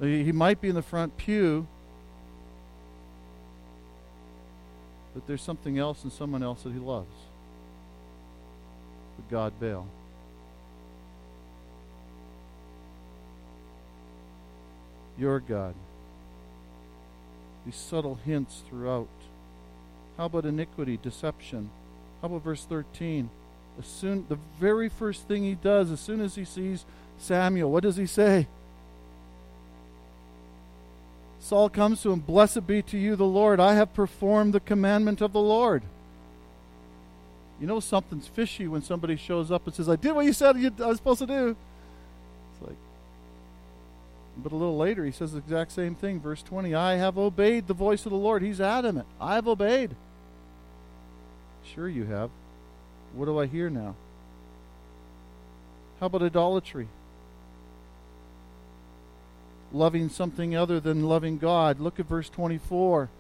He 0.01 0.33
might 0.33 0.61
be 0.61 0.69
in 0.69 0.75
the 0.75 0.83
front 0.83 1.17
pew, 1.17 1.67
but 5.15 5.27
there's 5.27 5.43
something 5.43 5.79
else 5.79 6.03
and 6.03 6.13
someone 6.13 6.43
else 6.43 6.63
that 6.65 6.73
he 6.73 6.79
loves. 6.79 7.07
But 9.17 9.31
God 9.31 9.53
Baal. 9.61 9.87
your 15.19 15.41
God. 15.41 15.75
These 17.65 17.77
subtle 17.77 18.17
hints 18.17 18.63
throughout. 18.69 19.09
How 20.17 20.27
about 20.27 20.45
iniquity, 20.45 20.99
deception? 21.03 21.71
How 22.21 22.27
about 22.27 22.43
verse 22.43 22.65
13? 22.65 23.31
As 23.79 23.87
soon 23.87 24.27
the 24.29 24.39
very 24.61 24.89
first 24.89 25.27
thing 25.27 25.43
he 25.43 25.55
does, 25.55 25.91
as 25.91 26.01
soon 26.01 26.21
as 26.21 26.35
he 26.35 26.45
sees 26.45 26.85
Samuel, 27.19 27.71
what 27.71 27.83
does 27.83 27.97
he 27.97 28.07
say? 28.07 28.47
Saul 31.45 31.69
comes 31.69 32.01
to 32.03 32.11
him, 32.11 32.21
Blessed 32.21 32.67
be 32.67 32.81
to 32.81 32.97
you, 32.97 33.17
the 33.17 33.27
Lord. 33.27 33.61
I 33.61 33.75
have 33.75 33.93
performed 33.93 34.55
the 34.55 34.61
commandment 34.61 35.21
of 35.21 35.35
the 35.35 35.43
Lord. 35.43 35.83
You 37.61 37.67
know 37.67 37.81
something's 37.81 38.27
fishy 38.27 38.67
when 38.67 38.81
somebody 38.81 39.17
shows 39.17 39.51
up 39.51 39.67
and 39.67 39.75
says, 39.75 39.87
I 39.87 39.97
did 39.97 40.13
what 40.13 40.25
you 40.25 40.33
said 40.33 40.57
I 40.57 40.87
was 40.87 40.97
supposed 40.97 41.19
to 41.19 41.27
do. 41.27 41.55
It's 42.53 42.67
like, 42.67 42.79
but 44.39 44.53
a 44.53 44.57
little 44.57 44.79
later, 44.79 45.05
he 45.05 45.13
says 45.13 45.33
the 45.33 45.39
exact 45.39 45.73
same 45.73 45.95
thing. 45.95 46.19
Verse 46.19 46.43
20 46.43 46.75
I 46.75 46.95
have 46.95 47.19
obeyed 47.19 47.67
the 47.67 47.75
voice 47.75 48.07
of 48.07 48.13
the 48.13 48.19
Lord. 48.19 48.41
He's 48.43 48.61
adamant. 48.61 49.07
I 49.21 49.35
have 49.35 49.47
obeyed. 49.47 49.95
Sure, 51.75 51.91
you 51.91 52.07
have. 52.07 52.31
What 53.13 53.27
do 53.27 53.39
I 53.39 53.45
hear 53.45 53.69
now? 53.69 53.97
How 56.01 56.07
about 56.07 56.23
idolatry? 56.23 56.89
Loving 59.75 60.09
something 60.09 60.57
other 60.57 60.79
than 60.79 61.05
loving 61.05 61.37
God. 61.37 61.81
Look 61.81 61.99
at 61.99 62.07
verse 62.07 62.31
24. 62.31 63.11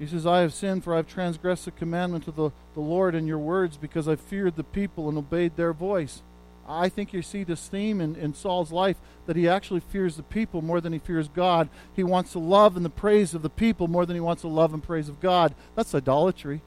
He 0.00 0.06
says, 0.08 0.26
I 0.26 0.40
have 0.40 0.52
sinned, 0.52 0.82
for 0.82 0.94
I 0.94 0.96
have 0.96 1.06
transgressed 1.06 1.64
the 1.64 1.70
commandment 1.70 2.26
of 2.26 2.34
the, 2.34 2.50
the 2.74 2.80
Lord 2.80 3.14
and 3.14 3.28
your 3.28 3.38
words, 3.38 3.76
because 3.76 4.08
I 4.08 4.16
feared 4.16 4.56
the 4.56 4.64
people 4.64 5.08
and 5.08 5.16
obeyed 5.16 5.56
their 5.56 5.72
voice. 5.72 6.22
I 6.68 6.88
think 6.88 7.12
you 7.12 7.22
see 7.22 7.44
this 7.44 7.68
theme 7.68 8.00
in, 8.00 8.16
in 8.16 8.34
Saul's 8.34 8.72
life 8.72 8.96
that 9.26 9.36
he 9.36 9.48
actually 9.48 9.80
fears 9.80 10.16
the 10.16 10.24
people 10.24 10.62
more 10.62 10.80
than 10.80 10.92
he 10.92 10.98
fears 10.98 11.28
God. 11.28 11.68
He 11.94 12.02
wants 12.02 12.32
to 12.32 12.40
love 12.40 12.76
and 12.76 12.84
the 12.84 12.90
praise 12.90 13.34
of 13.34 13.42
the 13.42 13.50
people 13.50 13.86
more 13.86 14.04
than 14.04 14.16
he 14.16 14.20
wants 14.20 14.42
to 14.42 14.48
love 14.48 14.74
and 14.74 14.82
praise 14.82 15.08
of 15.08 15.20
God. 15.20 15.54
That's 15.76 15.94
idolatry. 15.94 16.60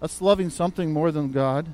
That's 0.00 0.20
loving 0.20 0.50
something 0.50 0.92
more 0.92 1.12
than 1.12 1.30
God. 1.30 1.68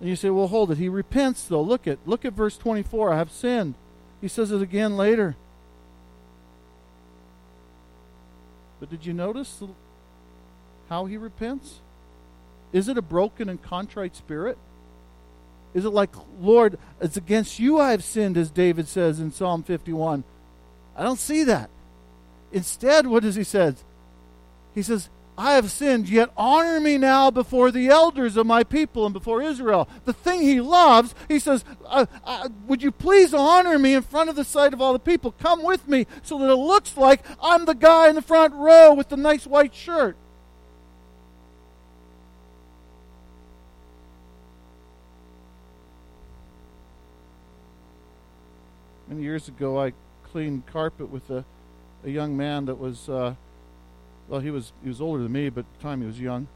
And 0.00 0.08
you 0.08 0.16
say, 0.16 0.30
well, 0.30 0.48
hold 0.48 0.70
it. 0.70 0.78
He 0.78 0.88
repents, 0.88 1.44
though. 1.44 1.62
Look 1.62 1.86
at 1.86 1.98
look 2.06 2.24
at 2.24 2.34
verse 2.34 2.58
24. 2.58 3.12
I 3.12 3.16
have 3.16 3.30
sinned. 3.30 3.74
He 4.20 4.28
says 4.28 4.52
it 4.52 4.62
again 4.62 4.96
later. 4.96 5.36
But 8.78 8.90
did 8.90 9.06
you 9.06 9.12
notice 9.12 9.62
how 10.88 11.06
he 11.06 11.16
repents? 11.16 11.80
Is 12.72 12.88
it 12.88 12.98
a 12.98 13.02
broken 13.02 13.48
and 13.48 13.62
contrite 13.62 14.16
spirit? 14.16 14.58
Is 15.72 15.84
it 15.84 15.90
like, 15.90 16.10
Lord, 16.40 16.78
it's 17.00 17.16
against 17.16 17.58
you 17.58 17.78
I 17.78 17.90
have 17.90 18.04
sinned, 18.04 18.36
as 18.36 18.50
David 18.50 18.88
says 18.88 19.20
in 19.20 19.30
Psalm 19.30 19.62
51? 19.62 20.24
I 20.96 21.02
don't 21.02 21.18
see 21.18 21.44
that. 21.44 21.70
Instead, 22.52 23.06
what 23.06 23.22
does 23.22 23.34
he 23.34 23.44
say? 23.44 23.74
He 24.74 24.82
says, 24.82 25.08
I 25.38 25.54
have 25.54 25.70
sinned, 25.70 26.08
yet 26.08 26.30
honor 26.34 26.80
me 26.80 26.96
now 26.96 27.30
before 27.30 27.70
the 27.70 27.88
elders 27.88 28.38
of 28.38 28.46
my 28.46 28.64
people 28.64 29.04
and 29.04 29.12
before 29.12 29.42
Israel. 29.42 29.86
The 30.06 30.14
thing 30.14 30.40
he 30.40 30.62
loves, 30.62 31.14
he 31.28 31.38
says, 31.38 31.62
uh, 31.84 32.06
uh, 32.24 32.48
Would 32.66 32.82
you 32.82 32.90
please 32.90 33.34
honor 33.34 33.78
me 33.78 33.92
in 33.92 34.02
front 34.02 34.30
of 34.30 34.36
the 34.36 34.44
sight 34.44 34.72
of 34.72 34.80
all 34.80 34.94
the 34.94 34.98
people? 34.98 35.32
Come 35.32 35.62
with 35.62 35.86
me 35.88 36.06
so 36.22 36.38
that 36.38 36.50
it 36.50 36.56
looks 36.56 36.96
like 36.96 37.22
I'm 37.42 37.66
the 37.66 37.74
guy 37.74 38.08
in 38.08 38.14
the 38.14 38.22
front 38.22 38.54
row 38.54 38.94
with 38.94 39.10
the 39.10 39.16
nice 39.16 39.46
white 39.46 39.74
shirt. 39.74 40.16
Many 49.06 49.22
years 49.22 49.48
ago, 49.48 49.78
I 49.78 49.92
cleaned 50.24 50.66
carpet 50.66 51.10
with 51.10 51.28
a, 51.30 51.44
a 52.04 52.08
young 52.08 52.38
man 52.38 52.64
that 52.64 52.78
was. 52.78 53.10
Uh, 53.10 53.34
well, 54.28 54.40
he 54.40 54.50
was 54.50 54.72
he 54.82 54.88
was 54.88 55.00
older 55.00 55.22
than 55.22 55.32
me, 55.32 55.48
but 55.48 55.60
at 55.60 55.78
the 55.78 55.82
time 55.82 56.00
he 56.00 56.06
was 56.06 56.20
young. 56.20 56.48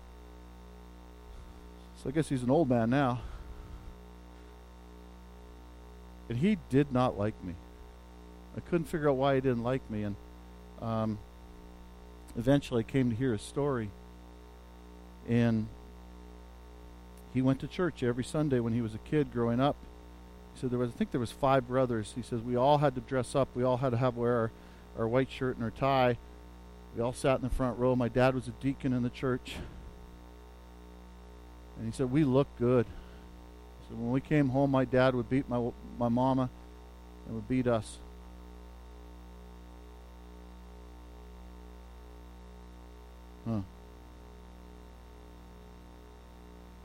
So 2.02 2.08
I 2.08 2.12
guess 2.12 2.28
he's 2.28 2.42
an 2.42 2.50
old 2.50 2.68
man 2.68 2.90
now. 2.90 3.20
And 6.28 6.38
he 6.38 6.58
did 6.68 6.92
not 6.92 7.18
like 7.18 7.34
me. 7.44 7.54
I 8.56 8.60
couldn't 8.60 8.86
figure 8.86 9.08
out 9.08 9.16
why 9.16 9.34
he 9.34 9.40
didn't 9.40 9.62
like 9.62 9.88
me, 9.90 10.04
and 10.04 10.16
um, 10.80 11.18
eventually 12.36 12.80
I 12.80 12.90
came 12.90 13.10
to 13.10 13.16
hear 13.16 13.32
his 13.32 13.42
story. 13.42 13.90
And 15.28 15.68
he 17.32 17.42
went 17.42 17.60
to 17.60 17.68
church 17.68 18.02
every 18.02 18.24
Sunday 18.24 18.58
when 18.58 18.72
he 18.72 18.80
was 18.80 18.94
a 18.94 18.98
kid 18.98 19.32
growing 19.32 19.60
up. 19.60 19.76
He 20.54 20.60
said 20.60 20.70
there 20.70 20.78
was 20.78 20.90
I 20.90 20.92
think 20.94 21.12
there 21.12 21.20
was 21.20 21.30
five 21.30 21.68
brothers. 21.68 22.14
He 22.16 22.22
says 22.22 22.40
we 22.40 22.56
all 22.56 22.78
had 22.78 22.96
to 22.96 23.00
dress 23.00 23.36
up. 23.36 23.48
We 23.54 23.62
all 23.62 23.76
had 23.76 23.90
to 23.90 23.96
have 23.96 24.16
wear 24.16 24.34
our, 24.34 24.50
our 24.98 25.08
white 25.08 25.30
shirt 25.30 25.56
and 25.56 25.64
our 25.64 25.70
tie 25.70 26.16
we 26.96 27.02
all 27.02 27.12
sat 27.12 27.36
in 27.36 27.42
the 27.42 27.50
front 27.50 27.78
row. 27.78 27.94
My 27.94 28.08
dad 28.08 28.34
was 28.34 28.48
a 28.48 28.52
deacon 28.52 28.92
in 28.92 29.02
the 29.02 29.10
church. 29.10 29.56
And 31.76 31.86
he 31.86 31.96
said, 31.96 32.10
We 32.10 32.24
look 32.24 32.48
good. 32.58 32.86
So 33.88 33.94
when 33.94 34.10
we 34.10 34.20
came 34.20 34.50
home, 34.50 34.70
my 34.70 34.84
dad 34.84 35.14
would 35.14 35.30
beat 35.30 35.48
my, 35.48 35.70
my 35.98 36.08
mama 36.08 36.50
and 37.26 37.34
would 37.34 37.48
beat 37.48 37.66
us. 37.66 37.98
Huh. 43.46 43.60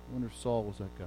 I 0.07 0.13
wonder 0.13 0.27
if 0.27 0.37
Saul 0.37 0.63
was 0.63 0.77
that 0.77 0.97
guy. 0.97 1.05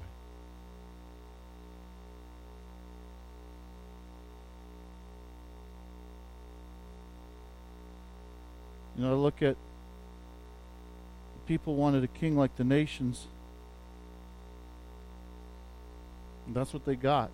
You 8.99 9.05
know, 9.05 9.13
I 9.13 9.15
look 9.15 9.43
at 9.43 9.57
people 11.47 11.77
wanted 11.77 12.03
a 12.03 12.09
king 12.09 12.37
like 12.37 12.57
the 12.57 12.65
nations. 12.65 13.29
And 16.47 16.57
that's 16.57 16.75
what 16.75 16.85
they 16.85 16.97
got. 16.97 17.31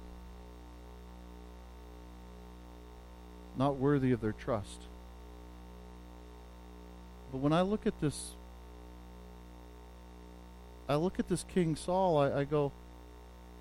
Not 3.56 3.76
worthy 3.76 4.12
of 4.12 4.20
their 4.20 4.32
trust. 4.32 4.82
But 7.32 7.38
when 7.38 7.54
I 7.54 7.62
look 7.62 7.86
at 7.86 7.98
this, 7.98 8.32
I 10.86 10.96
look 10.96 11.18
at 11.18 11.28
this 11.28 11.46
King 11.54 11.76
Saul, 11.76 12.18
I, 12.18 12.40
I 12.40 12.44
go, 12.44 12.72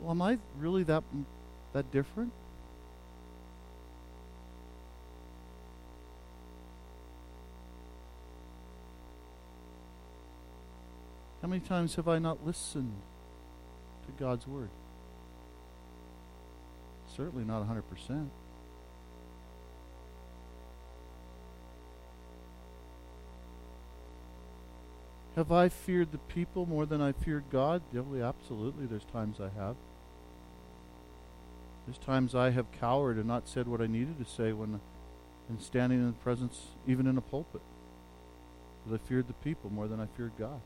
well, 0.01 0.11
am 0.11 0.21
I 0.21 0.39
really 0.59 0.83
that 0.83 1.03
that 1.71 1.89
different? 1.91 2.33
How 11.43 11.49
many 11.49 11.60
times 11.60 11.95
have 11.95 12.08
I 12.08 12.19
not 12.19 12.45
listened 12.45 12.93
to 14.06 14.13
God's 14.13 14.47
word? 14.47 14.69
Certainly 17.17 17.43
not 17.43 17.67
100%. 17.67 18.29
Have 25.36 25.51
I 25.51 25.67
feared 25.67 26.13
the 26.13 26.17
people 26.17 26.65
more 26.65 26.86
than 26.86 27.01
I 27.01 27.12
feared 27.12 27.43
God? 27.51 27.82
Yeah, 27.91 28.03
absolutely. 28.23 28.86
There's 28.86 29.03
times 29.03 29.41
I 29.41 29.49
have. 29.60 29.75
There's 31.86 31.97
times 31.97 32.34
I 32.34 32.51
have 32.51 32.71
cowered 32.71 33.17
and 33.17 33.25
not 33.25 33.49
said 33.49 33.67
what 33.67 33.82
I 33.82 33.88
needed 33.88 34.17
to 34.17 34.32
say 34.32 34.53
when 34.53 34.79
in 35.49 35.60
standing 35.60 35.99
in 35.99 36.08
the 36.08 36.13
presence, 36.13 36.67
even 36.88 37.06
in 37.06 37.17
a 37.17 37.21
pulpit. 37.21 37.62
Because 38.86 38.97
I 38.97 39.10
feared 39.10 39.27
the 39.27 39.34
people 39.34 39.69
more 39.69 39.89
than 39.89 39.99
I 39.99 40.06
feared 40.15 40.32
God. 40.39 40.62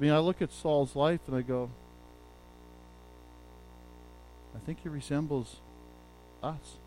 I 0.00 0.02
mean, 0.02 0.12
I 0.12 0.18
look 0.18 0.40
at 0.40 0.50
Saul's 0.50 0.96
life 0.96 1.20
and 1.26 1.36
I 1.36 1.42
go, 1.42 1.68
I 4.56 4.58
think 4.64 4.78
he 4.82 4.88
resembles 4.88 5.56
us. 6.42 6.78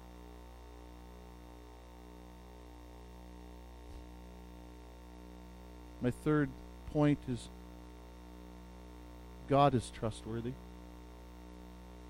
My 6.01 6.09
third 6.09 6.49
point 6.91 7.19
is 7.29 7.49
God 9.47 9.75
is 9.75 9.91
trustworthy. 9.91 10.53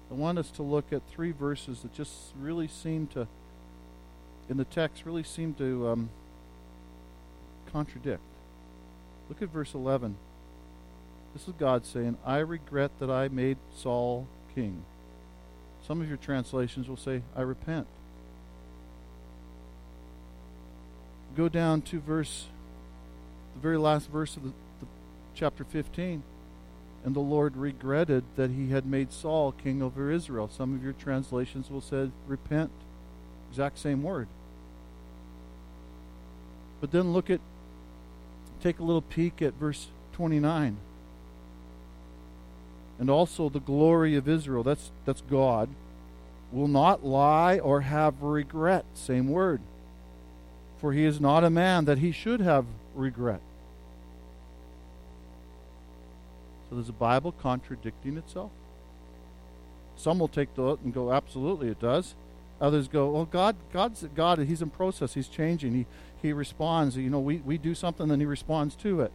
I 0.10 0.13
want 0.13 0.38
us 0.38 0.52
to 0.52 0.63
look 0.63 0.94
at 0.94 1.02
three 1.10 1.34
verses 1.34 1.82
that 1.82 1.94
just 1.94 2.32
really 2.39 2.70
seem 2.70 3.08
to, 3.08 3.28
in 4.48 4.56
the 4.56 4.63
text, 4.63 5.06
really 5.06 5.24
seem 5.24 5.54
to 5.56 5.89
um, 5.89 6.10
contradict. 7.74 8.24
Look 9.28 9.42
at 9.42 9.50
verse 9.50 9.74
11. 9.74 10.16
This 11.34 11.48
is 11.48 11.54
God 11.58 11.86
saying, 11.86 12.17
I 12.26 12.38
regret 12.38 12.91
that 13.00 13.10
I 13.10 13.28
made 13.28 13.58
Saul 13.76 14.28
king. 14.54 14.84
Some 15.88 16.00
of 16.00 16.08
your 16.08 16.17
translations 16.17 16.88
will 16.88 16.98
say, 16.98 17.24
I 17.36 17.41
repent. 17.41 17.88
Go 21.36 21.50
down 21.50 21.82
to 21.84 22.00
verse, 22.00 22.46
the 23.56 23.62
very 23.62 23.78
last 23.78 24.10
verse 24.12 24.38
of 24.38 24.43
the, 24.43 24.50
the 24.50 24.86
chapter 25.34 25.63
15. 25.63 26.22
And 27.04 27.15
the 27.15 27.19
Lord 27.19 27.58
regretted 27.58 28.24
that 28.38 28.52
he 28.52 28.69
had 28.69 28.86
made 28.86 29.12
Saul 29.12 29.52
king 29.52 29.82
over 29.82 30.12
Israel. 30.12 30.50
Some 30.56 30.74
of 30.76 30.84
your 30.84 30.93
translations 30.93 31.70
will 31.70 31.82
say, 31.82 32.12
repent. 32.28 32.72
Exact 33.49 33.80
same 33.80 34.03
word. 34.03 34.28
But 36.80 36.91
then 36.91 37.12
look 37.12 37.30
at, 37.30 37.41
take 38.62 38.80
a 38.80 38.84
little 38.84 39.01
peek 39.01 39.41
at 39.41 39.55
verse 39.55 39.88
29 40.14 40.78
and 43.04 43.10
also 43.10 43.49
the 43.49 43.60
glory 43.60 44.16
of 44.16 44.30
Israel, 44.30 44.64
that's, 44.64 44.89
that's 45.04 45.20
God, 45.30 45.68
will 46.54 46.70
not 46.70 47.06
lie 47.06 47.60
or 47.60 47.82
have 47.82 48.22
regret. 48.22 48.86
Same 48.93 49.28
word. 49.28 49.60
For 50.78 50.93
he 50.93 51.04
is 51.04 51.20
not 51.20 51.43
a 51.43 51.49
man 51.49 51.84
that 51.84 51.97
he 51.97 52.14
should 52.14 52.39
have 52.39 52.66
regret. 52.95 53.41
So 56.70 56.78
there's 56.78 56.88
a 56.88 56.93
Bible 56.93 57.34
contradicting 57.34 58.16
itself. 58.16 58.51
Some 59.97 60.18
will 60.18 60.30
take 60.30 60.56
the 60.56 60.78
and 60.82 60.93
go, 60.93 61.12
absolutely, 61.12 61.68
it 61.68 61.82
does. 61.82 62.16
Others 62.62 62.88
go, 62.88 63.10
well, 63.10 63.26
God, 63.26 63.58
God's 63.74 64.08
God. 64.16 64.39
He's 64.39 64.62
in 64.62 64.70
process. 64.70 65.14
He's 65.14 65.28
changing. 65.28 65.74
He 65.74 65.86
he 66.22 66.32
responds. 66.32 66.95
You 66.95 67.10
know, 67.10 67.20
we, 67.20 67.39
we 67.39 67.58
do 67.58 67.76
something, 67.76 68.08
then 68.08 68.22
he 68.22 68.26
responds 68.26 68.76
to 68.78 69.01
it. 69.01 69.12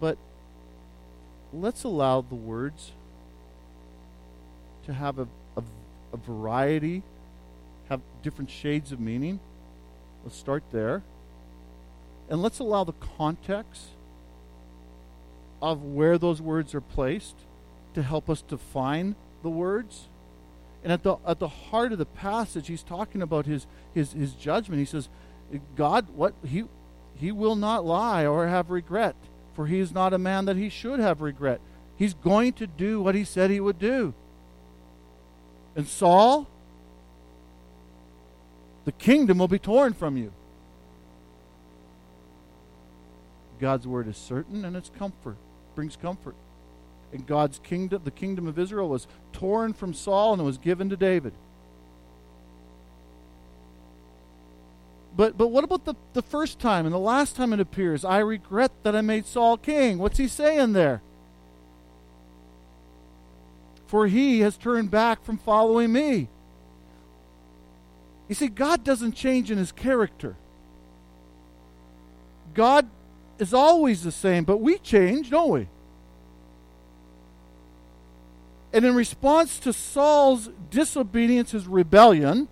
But 0.00 0.18
let's 1.52 1.84
allow 1.84 2.20
the 2.20 2.34
words 2.34 2.92
to 4.86 4.92
have 4.92 5.18
a, 5.18 5.28
a, 5.56 5.62
a 6.12 6.16
variety, 6.16 7.02
have 7.88 8.00
different 8.22 8.50
shades 8.50 8.92
of 8.92 9.00
meaning. 9.00 9.40
Let's 10.24 10.36
start 10.36 10.62
there. 10.72 11.02
And 12.28 12.42
let's 12.42 12.58
allow 12.58 12.84
the 12.84 12.92
context 12.92 13.88
of 15.60 15.82
where 15.82 16.18
those 16.18 16.40
words 16.40 16.74
are 16.74 16.80
placed 16.80 17.36
to 17.94 18.02
help 18.02 18.28
us 18.30 18.42
define 18.42 19.16
the 19.42 19.50
words. 19.50 20.08
And 20.84 20.92
at 20.92 21.02
the 21.02 21.16
at 21.26 21.38
the 21.38 21.48
heart 21.48 21.92
of 21.92 21.98
the 21.98 22.06
passage, 22.06 22.68
he's 22.68 22.82
talking 22.82 23.22
about 23.22 23.46
his 23.46 23.66
his 23.94 24.12
his 24.12 24.32
judgment. 24.34 24.78
He 24.78 24.84
says, 24.84 25.08
God, 25.74 26.06
what 26.14 26.34
he 26.46 26.64
he 27.16 27.32
will 27.32 27.56
not 27.56 27.84
lie 27.84 28.26
or 28.26 28.46
have 28.46 28.70
regret, 28.70 29.16
for 29.58 29.66
he 29.66 29.80
is 29.80 29.92
not 29.92 30.14
a 30.14 30.18
man 30.18 30.44
that 30.44 30.54
he 30.54 30.68
should 30.68 31.00
have 31.00 31.20
regret. 31.20 31.60
He's 31.96 32.14
going 32.14 32.52
to 32.52 32.66
do 32.68 33.02
what 33.02 33.16
he 33.16 33.24
said 33.24 33.50
he 33.50 33.58
would 33.58 33.80
do. 33.80 34.14
And 35.74 35.84
Saul, 35.84 36.46
the 38.84 38.92
kingdom 38.92 39.38
will 39.38 39.48
be 39.48 39.58
torn 39.58 39.94
from 39.94 40.16
you. 40.16 40.32
God's 43.58 43.84
word 43.84 44.06
is 44.06 44.16
certain 44.16 44.64
and 44.64 44.76
it's 44.76 44.92
comfort, 44.96 45.36
brings 45.74 45.96
comfort. 45.96 46.36
And 47.12 47.26
God's 47.26 47.58
kingdom, 47.58 48.02
the 48.04 48.12
kingdom 48.12 48.46
of 48.46 48.60
Israel, 48.60 48.88
was 48.88 49.08
torn 49.32 49.72
from 49.72 49.92
Saul 49.92 50.34
and 50.34 50.42
it 50.42 50.44
was 50.44 50.58
given 50.58 50.88
to 50.90 50.96
David. 50.96 51.32
But 55.18 55.36
but 55.36 55.48
what 55.48 55.64
about 55.64 55.84
the, 55.84 55.96
the 56.12 56.22
first 56.22 56.60
time 56.60 56.86
and 56.86 56.94
the 56.94 56.98
last 56.98 57.34
time 57.34 57.52
it 57.52 57.58
appears? 57.58 58.04
I 58.04 58.18
regret 58.18 58.70
that 58.84 58.94
I 58.94 59.00
made 59.00 59.26
Saul 59.26 59.56
king. 59.56 59.98
What's 59.98 60.16
he 60.16 60.28
saying 60.28 60.74
there? 60.74 61.02
For 63.88 64.06
he 64.06 64.38
has 64.40 64.56
turned 64.56 64.92
back 64.92 65.24
from 65.24 65.36
following 65.36 65.92
me. 65.92 66.28
You 68.28 68.36
see, 68.36 68.46
God 68.46 68.84
doesn't 68.84 69.16
change 69.16 69.50
in 69.50 69.58
his 69.58 69.72
character. 69.72 70.36
God 72.54 72.88
is 73.40 73.52
always 73.52 74.04
the 74.04 74.12
same, 74.12 74.44
but 74.44 74.58
we 74.58 74.78
change, 74.78 75.30
don't 75.30 75.50
we? 75.50 75.68
And 78.72 78.84
in 78.84 78.94
response 78.94 79.58
to 79.60 79.72
Saul's 79.72 80.48
disobedience, 80.70 81.50
his 81.50 81.66
rebellion, 81.66 82.46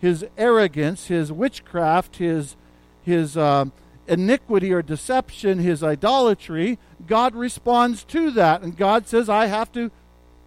his 0.00 0.24
arrogance, 0.36 1.06
his 1.06 1.32
witchcraft, 1.32 2.16
his, 2.16 2.56
his 3.02 3.36
uh, 3.36 3.66
iniquity 4.06 4.72
or 4.72 4.82
deception, 4.82 5.58
his 5.58 5.82
idolatry, 5.82 6.78
God 7.06 7.34
responds 7.34 8.04
to 8.04 8.30
that. 8.32 8.62
And 8.62 8.76
God 8.76 9.06
says, 9.06 9.28
I 9.28 9.46
have 9.46 9.72
to 9.72 9.90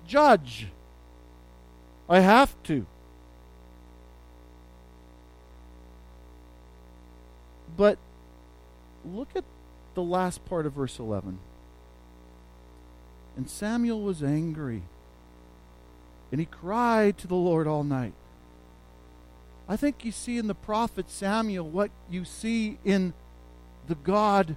judge. 0.05 0.67
I 2.09 2.19
have 2.19 2.55
to. 2.63 2.85
But 7.75 7.97
look 9.05 9.29
at 9.35 9.43
the 9.93 10.01
last 10.01 10.45
part 10.45 10.65
of 10.65 10.73
verse 10.73 10.99
11. 10.99 11.39
And 13.35 13.49
Samuel 13.49 14.01
was 14.01 14.23
angry, 14.23 14.81
and 16.31 16.39
he 16.39 16.45
cried 16.45 17.19
to 17.19 17.27
the 17.27 17.35
Lord 17.35 17.67
all 17.67 17.83
night. 17.83 18.13
I 19.69 19.75
think 19.75 20.05
you 20.05 20.11
see 20.11 20.37
in 20.37 20.47
the 20.47 20.55
prophet 20.55 21.09
Samuel 21.09 21.67
what 21.67 21.91
you 22.09 22.23
see 22.23 22.77
in 22.85 23.13
the 23.87 23.95
God 23.95 24.55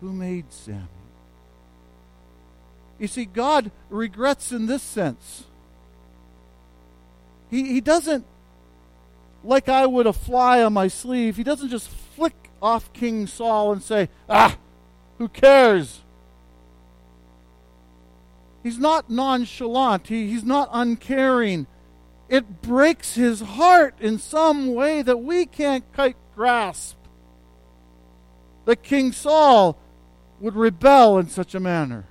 who 0.00 0.12
made 0.12 0.52
Samuel. 0.52 0.88
You 2.98 3.08
see, 3.08 3.24
God 3.24 3.70
regrets 3.88 4.52
in 4.52 4.66
this 4.66 4.82
sense. 4.82 5.44
He, 7.50 7.72
he 7.72 7.80
doesn't, 7.80 8.24
like 9.42 9.68
I 9.68 9.86
would 9.86 10.06
a 10.06 10.12
fly 10.12 10.62
on 10.62 10.72
my 10.72 10.88
sleeve, 10.88 11.36
he 11.36 11.42
doesn't 11.42 11.70
just 11.70 11.88
flick 11.88 12.34
off 12.60 12.92
King 12.92 13.26
Saul 13.26 13.72
and 13.72 13.82
say, 13.82 14.08
ah, 14.28 14.56
who 15.18 15.28
cares? 15.28 16.00
He's 18.62 18.78
not 18.78 19.10
nonchalant. 19.10 20.06
He, 20.06 20.28
he's 20.28 20.44
not 20.44 20.70
uncaring 20.72 21.66
it 22.28 22.62
breaks 22.62 23.14
his 23.14 23.40
heart 23.40 23.94
in 24.00 24.18
some 24.18 24.74
way 24.74 25.02
that 25.02 25.18
we 25.18 25.46
can't 25.46 25.84
quite 25.92 26.16
grasp. 26.34 26.96
That 28.64 28.82
King 28.82 29.12
Saul 29.12 29.78
would 30.40 30.56
rebel 30.56 31.18
in 31.18 31.28
such 31.28 31.54
a 31.54 31.60
manner. 31.60 32.06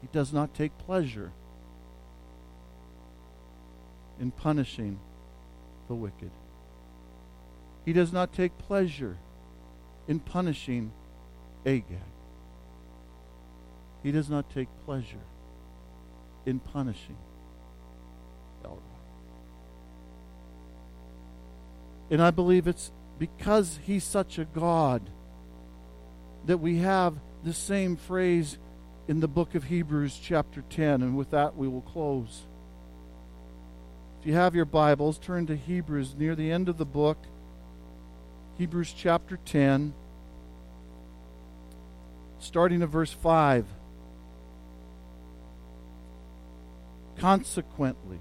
He 0.00 0.08
does 0.12 0.32
not 0.32 0.54
take 0.54 0.76
pleasure 0.78 1.32
in 4.20 4.30
punishing 4.30 4.98
the 5.88 5.94
wicked. 5.94 6.30
He 7.84 7.92
does 7.92 8.12
not 8.12 8.32
take 8.32 8.56
pleasure 8.58 9.18
in 10.06 10.20
punishing 10.20 10.92
Agag. 11.66 11.98
He 14.02 14.12
does 14.12 14.30
not 14.30 14.48
take 14.50 14.68
pleasure 14.84 15.24
in 16.46 16.60
punishing 16.60 17.16
And 22.14 22.22
I 22.22 22.30
believe 22.30 22.68
it's 22.68 22.92
because 23.18 23.80
he's 23.82 24.04
such 24.04 24.38
a 24.38 24.44
God 24.44 25.10
that 26.46 26.58
we 26.58 26.76
have 26.76 27.16
the 27.42 27.52
same 27.52 27.96
phrase 27.96 28.56
in 29.08 29.18
the 29.18 29.26
book 29.26 29.56
of 29.56 29.64
Hebrews, 29.64 30.20
chapter 30.22 30.62
10. 30.70 31.02
And 31.02 31.16
with 31.16 31.32
that, 31.32 31.56
we 31.56 31.66
will 31.66 31.80
close. 31.80 32.42
If 34.20 34.28
you 34.28 34.34
have 34.34 34.54
your 34.54 34.64
Bibles, 34.64 35.18
turn 35.18 35.46
to 35.46 35.56
Hebrews 35.56 36.14
near 36.16 36.36
the 36.36 36.52
end 36.52 36.68
of 36.68 36.78
the 36.78 36.84
book, 36.84 37.18
Hebrews 38.58 38.94
chapter 38.96 39.36
10, 39.44 39.92
starting 42.38 42.80
at 42.80 42.90
verse 42.90 43.12
5. 43.12 43.66
Consequently, 47.18 48.20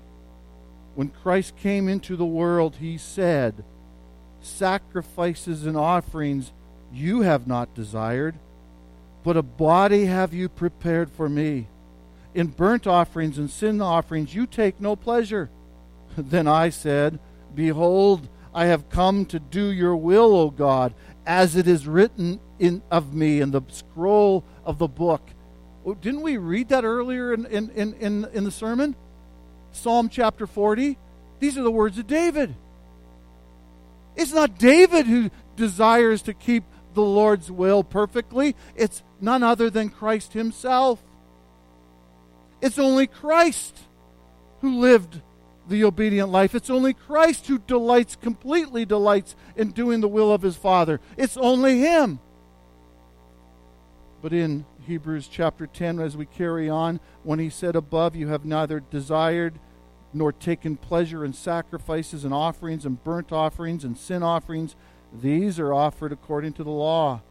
when 0.96 1.10
Christ 1.10 1.56
came 1.58 1.88
into 1.88 2.16
the 2.16 2.26
world, 2.26 2.78
he 2.78 2.98
said, 2.98 3.64
Sacrifices 4.44 5.66
and 5.66 5.76
offerings 5.78 6.52
you 6.92 7.22
have 7.22 7.48
not 7.48 7.74
desired, 7.74 8.36
but 9.24 9.38
a 9.38 9.42
body 9.42 10.06
have 10.06 10.34
you 10.34 10.50
prepared 10.50 11.10
for 11.10 11.28
me. 11.28 11.68
In 12.36 12.48
burnt 12.48 12.86
offerings 12.86 13.38
and 13.38 13.50
sin 13.50 13.82
offerings 13.82 14.36
you 14.36 14.46
take 14.46 14.80
no 14.80 14.96
pleasure. 14.96 15.50
Then 16.18 16.48
I 16.48 16.70
said, 16.70 17.20
Behold, 17.56 18.28
I 18.54 18.66
have 18.66 18.90
come 18.90 19.26
to 19.28 19.40
do 19.40 19.72
your 19.72 19.96
will, 19.96 20.36
O 20.36 20.50
God, 20.50 20.94
as 21.26 21.56
it 21.56 21.68
is 21.68 21.88
written 21.88 22.40
in, 22.60 22.82
of 22.92 23.14
me 23.14 23.42
in 23.42 23.52
the 23.52 23.62
scroll 23.70 24.44
of 24.66 24.78
the 24.78 24.88
book. 24.88 25.22
Oh, 25.86 25.94
didn't 25.94 26.22
we 26.22 26.38
read 26.38 26.70
that 26.70 26.84
earlier 26.84 27.34
in, 27.34 27.46
in, 27.46 27.70
in, 27.96 28.26
in 28.34 28.44
the 28.44 28.52
sermon? 28.52 28.96
Psalm 29.72 30.10
chapter 30.10 30.46
40. 30.46 30.98
These 31.40 31.58
are 31.58 31.64
the 31.64 31.72
words 31.72 31.98
of 31.98 32.08
David. 32.08 32.56
It's 34.16 34.34
not 34.34 34.58
David 34.58 35.08
who 35.08 35.32
desires 35.56 36.22
to 36.24 36.34
keep 36.34 36.64
the 36.94 37.02
Lord's 37.02 37.50
will 37.50 37.84
perfectly, 37.84 38.56
it's 38.76 39.02
none 39.20 39.42
other 39.42 39.70
than 39.70 39.90
Christ 39.90 40.34
himself. 40.34 41.04
It's 42.62 42.78
only 42.78 43.08
Christ 43.08 43.80
who 44.62 44.80
lived 44.80 45.22
the 45.68 45.84
obedient 45.84 46.30
life. 46.30 46.56
It's 46.56 46.70
only 46.70 46.94
Christ 46.94 47.48
who 47.48 47.58
delights, 47.58 48.16
completely 48.16 48.86
delights 48.86 49.36
in 49.56 49.72
doing 49.72 50.02
the 50.02 50.08
will 50.08 50.32
of 50.32 50.42
his 50.42 50.56
Father. 50.56 51.00
It's 51.18 51.38
only 51.38 51.80
Him. 51.80 52.20
But 54.22 54.34
in 54.34 54.66
Hebrews 54.88 55.28
chapter 55.28 55.68
10, 55.68 56.00
as 56.00 56.16
we 56.16 56.26
carry 56.26 56.70
on, 56.70 57.00
when 57.24 57.40
he 57.40 57.50
said 57.50 57.76
above, 57.76 58.16
You 58.16 58.30
have 58.30 58.46
neither 58.46 58.80
desired 58.80 59.60
nor 60.14 60.32
taken 60.32 60.78
pleasure 60.78 61.26
in 61.26 61.34
sacrifices 61.34 62.24
and 62.24 62.34
offerings 62.34 62.86
and 62.86 63.04
burnt 63.04 63.32
offerings 63.32 63.84
and 63.84 63.98
sin 63.98 64.24
offerings. 64.24 64.76
These 65.12 65.60
are 65.60 65.74
offered 65.74 66.12
according 66.12 66.54
to 66.54 66.64
the 66.64 66.72
law. 66.72 67.22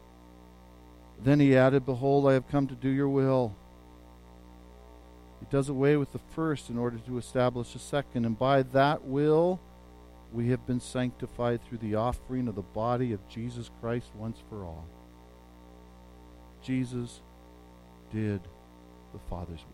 Then 1.21 1.39
he 1.39 1.55
added, 1.55 1.85
Behold, 1.85 2.27
I 2.27 2.33
have 2.33 2.49
come 2.49 2.67
to 2.67 2.75
do 2.75 2.89
your 2.89 3.09
will. 3.09 3.55
He 5.39 5.47
does 5.49 5.69
away 5.69 5.97
with 5.97 6.11
the 6.11 6.19
first 6.35 6.69
in 6.69 6.77
order 6.77 6.97
to 6.97 7.17
establish 7.17 7.75
a 7.75 7.79
second, 7.79 8.25
and 8.25 8.37
by 8.37 8.63
that 8.63 9.03
will 9.03 9.59
we 10.31 10.49
have 10.49 10.65
been 10.65 10.79
sanctified 10.79 11.61
through 11.63 11.77
the 11.77 11.95
offering 11.95 12.47
of 12.47 12.55
the 12.55 12.61
body 12.61 13.13
of 13.13 13.27
Jesus 13.29 13.69
Christ 13.79 14.07
once 14.15 14.39
for 14.49 14.63
all. 14.63 14.85
Jesus 16.63 17.21
did 18.11 18.41
the 19.11 19.19
Father's 19.29 19.59
will. 19.59 19.72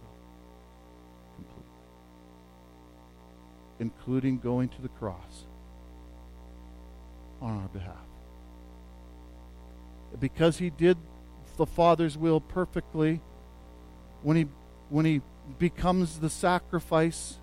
Including 3.80 4.40
going 4.40 4.70
to 4.70 4.82
the 4.82 4.90
cross 4.90 5.46
on 7.42 7.62
our 7.62 7.68
behalf. 7.70 7.96
Because 10.20 10.58
he 10.58 10.70
did 10.70 10.98
the 11.58 11.66
Father's 11.66 12.18
will 12.18 12.40
perfectly 12.40 13.22
when 14.24 14.38
he 14.38 14.48
when 14.90 15.06
he 15.06 15.22
becomes 15.58 16.20
the 16.20 16.30
sacrifice. 16.30 17.38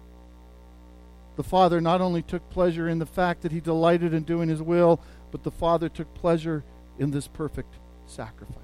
The 1.36 1.44
Father 1.44 1.80
not 1.80 2.00
only 2.00 2.22
took 2.22 2.48
pleasure 2.48 2.88
in 2.88 2.98
the 2.98 3.06
fact 3.06 3.42
that 3.42 3.52
he 3.52 3.60
delighted 3.60 4.14
in 4.14 4.22
doing 4.22 4.48
his 4.48 4.62
will, 4.62 5.00
but 5.30 5.44
the 5.44 5.50
Father 5.50 5.88
took 5.88 6.12
pleasure 6.14 6.64
in 6.98 7.10
this 7.10 7.28
perfect 7.28 7.74
sacrifice. 8.06 8.56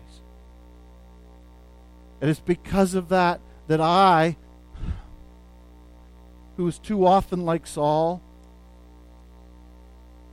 And 2.21 2.31
it's 2.31 2.41
because 2.41 2.95
of 2.95 3.11
that 3.11 3.41
that 3.67 3.81
I, 3.81 4.37
who 6.57 6.65
was 6.65 6.79
too 6.79 7.07
often 7.07 7.45
like 7.45 7.67
Saul, 7.67 8.21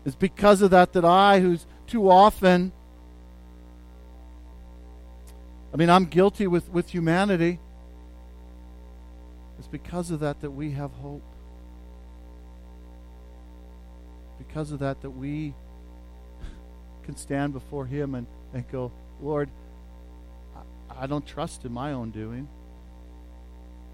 it's 0.06 0.16
because 0.16 0.62
of 0.62 0.72
that 0.72 0.94
that 0.94 1.06
I, 1.06 1.40
who's 1.40 1.66
too 1.88 2.10
often, 2.10 2.72
I 5.74 5.78
mean, 5.78 5.90
I'm 5.90 6.06
guilty 6.06 6.48
with, 6.48 6.70
with 6.70 6.90
humanity. 6.90 7.60
It's 9.60 9.68
because 9.68 10.10
of 10.10 10.22
that 10.22 10.42
that 10.42 10.52
we 10.52 10.72
have 10.72 10.92
hope. 10.94 11.22
Because 14.38 14.72
of 14.72 14.80
that 14.80 15.02
that 15.02 15.12
we 15.12 15.54
can 17.04 17.16
stand 17.18 17.54
before 17.54 17.86
Him 17.86 18.16
and, 18.16 18.26
and 18.54 18.68
go, 18.72 18.92
Lord, 19.22 19.50
I, 20.56 21.04
I 21.04 21.08
don't 21.08 21.26
trust 21.26 21.66
in 21.66 21.74
my 21.74 21.92
own 21.92 22.10
doing, 22.10 22.48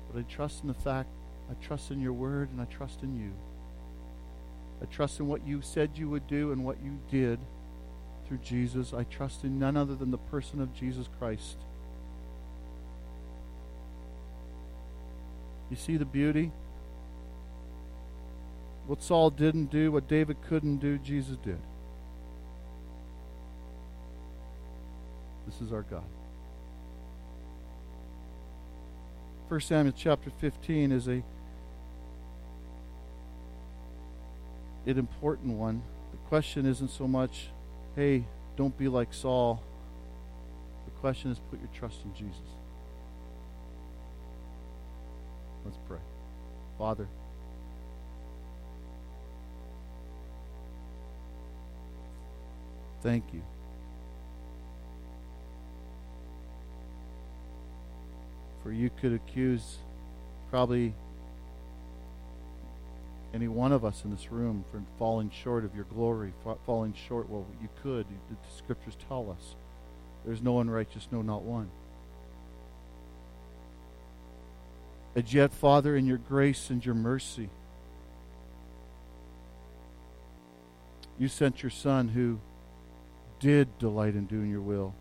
but 0.09 0.19
I 0.19 0.23
trust 0.23 0.61
in 0.61 0.67
the 0.67 0.73
fact, 0.75 1.09
I 1.49 1.53
trust 1.65 1.91
in 1.91 2.01
your 2.01 2.13
word 2.13 2.49
and 2.51 2.61
I 2.61 2.65
trust 2.65 3.03
in 3.03 3.15
you. 3.15 3.31
I 4.81 4.85
trust 4.85 5.19
in 5.19 5.27
what 5.27 5.47
you 5.47 5.61
said 5.61 5.91
you 5.95 6.09
would 6.09 6.27
do 6.27 6.51
and 6.51 6.65
what 6.65 6.77
you 6.83 6.99
did 7.09 7.39
through 8.27 8.39
Jesus. 8.39 8.93
I 8.93 9.03
trust 9.03 9.43
in 9.43 9.59
none 9.59 9.77
other 9.77 9.95
than 9.95 10.11
the 10.11 10.17
person 10.17 10.61
of 10.61 10.73
Jesus 10.73 11.07
Christ. 11.19 11.57
You 15.69 15.75
see 15.75 15.97
the 15.97 16.05
beauty? 16.05 16.51
What 18.87 19.01
Saul 19.01 19.29
didn't 19.29 19.71
do, 19.71 19.91
what 19.91 20.07
David 20.07 20.37
couldn't 20.47 20.77
do, 20.77 20.97
Jesus 20.99 21.37
did. 21.37 21.59
This 25.47 25.61
is 25.61 25.71
our 25.71 25.81
God. 25.83 26.03
1 29.47 29.59
Samuel 29.61 29.93
chapter 29.95 30.29
15 30.29 30.91
is 30.91 31.07
a 31.07 31.23
an 34.85 34.99
important 34.99 35.57
one. 35.57 35.81
The 36.11 36.17
question 36.29 36.65
isn't 36.65 36.89
so 36.89 37.07
much, 37.07 37.49
hey, 37.95 38.25
don't 38.55 38.77
be 38.77 38.87
like 38.87 39.13
Saul. 39.13 39.61
The 40.85 40.91
question 40.91 41.31
is 41.31 41.39
put 41.49 41.59
your 41.59 41.69
trust 41.73 42.03
in 42.05 42.13
Jesus. 42.13 42.41
Let's 45.65 45.79
pray. 45.87 45.99
Father, 46.77 47.07
thank 53.01 53.23
you. 53.33 53.41
For 58.61 58.71
you 58.71 58.89
could 58.99 59.13
accuse 59.13 59.77
probably 60.49 60.93
any 63.35 63.49
one 63.49 63.73
of 63.73 63.83
us 63.83 64.05
in 64.05 64.11
this 64.11 64.31
room 64.31 64.63
for 64.71 64.81
falling 64.97 65.29
short 65.29 65.65
of 65.65 65.75
your 65.75 65.83
glory, 65.83 66.31
falling 66.65 66.93
short, 66.93 67.29
well, 67.29 67.45
you 67.61 67.67
could. 67.83 68.05
The 68.29 68.35
scriptures 68.55 68.95
tell 69.09 69.29
us. 69.29 69.55
There's 70.25 70.41
no 70.41 70.53
one 70.53 70.69
righteous, 70.69 71.09
no, 71.11 71.21
not 71.21 71.41
one. 71.41 71.69
And 75.15 75.31
yet, 75.31 75.53
Father, 75.53 75.97
in 75.97 76.05
your 76.05 76.17
grace 76.17 76.69
and 76.69 76.83
your 76.83 76.95
mercy, 76.95 77.49
you 81.19 81.27
sent 81.27 81.61
your 81.61 81.69
Son 81.69 82.07
who 82.07 82.39
did 83.41 83.77
delight 83.79 84.15
in 84.15 84.27
doing 84.27 84.49
your 84.49 84.61
will. 84.61 84.93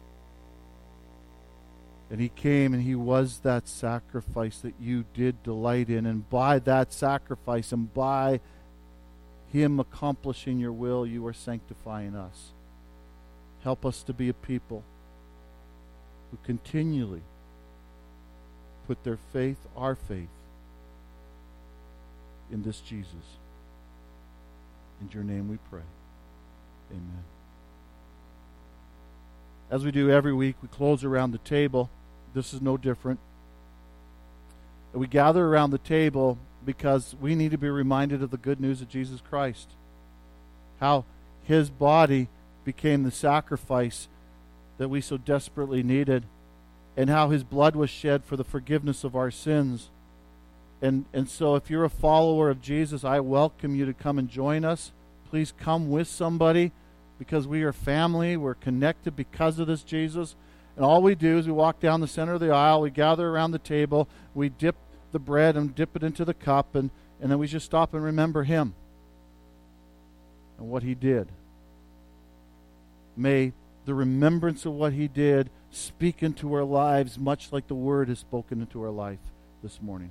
And 2.14 2.22
he 2.22 2.28
came 2.28 2.72
and 2.72 2.80
he 2.80 2.94
was 2.94 3.40
that 3.40 3.66
sacrifice 3.66 4.58
that 4.58 4.74
you 4.80 5.04
did 5.14 5.42
delight 5.42 5.90
in. 5.90 6.06
And 6.06 6.30
by 6.30 6.60
that 6.60 6.92
sacrifice 6.92 7.72
and 7.72 7.92
by 7.92 8.38
him 9.52 9.80
accomplishing 9.80 10.60
your 10.60 10.70
will, 10.70 11.04
you 11.04 11.26
are 11.26 11.32
sanctifying 11.32 12.14
us. 12.14 12.52
Help 13.64 13.84
us 13.84 14.04
to 14.04 14.12
be 14.12 14.28
a 14.28 14.32
people 14.32 14.84
who 16.30 16.38
continually 16.44 17.22
put 18.86 19.02
their 19.02 19.18
faith, 19.32 19.58
our 19.76 19.96
faith, 19.96 20.28
in 22.52 22.62
this 22.62 22.78
Jesus. 22.78 23.26
In 25.00 25.10
your 25.10 25.24
name 25.24 25.48
we 25.48 25.58
pray. 25.68 25.82
Amen. 26.92 27.24
As 29.68 29.84
we 29.84 29.90
do 29.90 30.12
every 30.12 30.32
week, 30.32 30.54
we 30.62 30.68
close 30.68 31.02
around 31.02 31.32
the 31.32 31.38
table. 31.38 31.90
This 32.35 32.53
is 32.53 32.61
no 32.61 32.76
different. 32.76 33.20
We 34.93 35.07
gather 35.07 35.47
around 35.47 35.70
the 35.70 35.78
table 35.78 36.39
because 36.64 37.14
we 37.20 37.35
need 37.35 37.53
to 37.53 37.59
be 37.59 37.68
reminded 37.68 38.22
of 38.22 38.30
the 38.30 38.37
good 38.37 38.61
news 38.61 38.80
of 38.80 38.89
Jesus 38.89 39.20
Christ. 39.20 39.70
How 40.80 41.05
his 41.45 41.70
body 41.70 42.28
became 42.64 43.03
the 43.03 43.11
sacrifice 43.11 44.09
that 44.78 44.89
we 44.89 45.01
so 45.01 45.16
desperately 45.16 45.82
needed, 45.82 46.24
and 46.97 47.09
how 47.09 47.30
his 47.30 47.45
blood 47.45 47.76
was 47.76 47.91
shed 47.91 48.24
for 48.24 48.37
the 48.37 48.45
forgiveness 48.45 49.05
of 49.05 49.14
our 49.14 49.30
sins. 49.30 49.91
And, 50.82 51.05
and 51.12 51.28
so, 51.28 51.55
if 51.55 51.70
you're 51.70 51.85
a 51.85 51.91
follower 51.91 52.51
of 52.51 52.61
Jesus, 52.61 53.05
I 53.05 53.20
welcome 53.20 53.74
you 53.76 53.87
to 53.87 53.95
come 53.95 54.18
and 54.18 54.28
join 54.28 54.64
us. 54.64 54.93
Please 55.30 55.53
come 55.59 55.91
with 55.91 56.09
somebody 56.09 56.72
because 57.18 57.47
we 57.47 57.62
are 57.62 57.72
family. 57.72 58.37
We're 58.37 58.55
connected 58.55 59.14
because 59.14 59.59
of 59.59 59.66
this 59.66 59.82
Jesus. 59.82 60.35
And 60.77 60.85
all 60.85 61.03
we 61.03 61.14
do 61.14 61.39
is 61.39 61.47
we 61.47 61.53
walk 61.53 61.81
down 61.81 62.01
the 62.01 62.09
center 62.09 62.35
of 62.35 62.41
the 62.41 62.53
aisle, 62.53 62.81
we 62.81 62.91
gather 62.91 63.29
around 63.29 63.53
the 63.53 63.59
table, 63.59 64.09
we 64.35 64.49
dip 64.49 64.77
the 65.12 65.18
bread 65.18 65.57
and 65.57 65.75
dip 65.75 65.95
it 65.95 66.03
into 66.03 66.25
the 66.25 66.35
cup, 66.35 66.75
and, 66.75 66.91
and 67.20 67.31
then 67.31 67.39
we 67.39 67.47
just 67.47 67.66
stop 67.66 67.95
and 67.95 68.03
remember 68.03 68.43
Him 68.43 68.75
and 70.59 70.68
what 70.68 70.83
He 70.83 70.95
did. 70.95 71.29
May 73.16 73.53
the 73.85 73.95
remembrance 73.95 74.66
of 74.66 74.72
what 74.72 74.93
He 74.93 75.07
did 75.07 75.51
speak 75.70 76.22
into 76.22 76.53
our 76.55 76.64
lives, 76.64 77.18
much 77.18 77.53
like 77.53 77.68
the 77.68 77.75
Word 77.75 78.09
has 78.09 78.18
spoken 78.18 78.61
into 78.61 78.83
our 78.83 78.91
life 78.91 79.20
this 79.62 79.81
morning. 79.81 80.11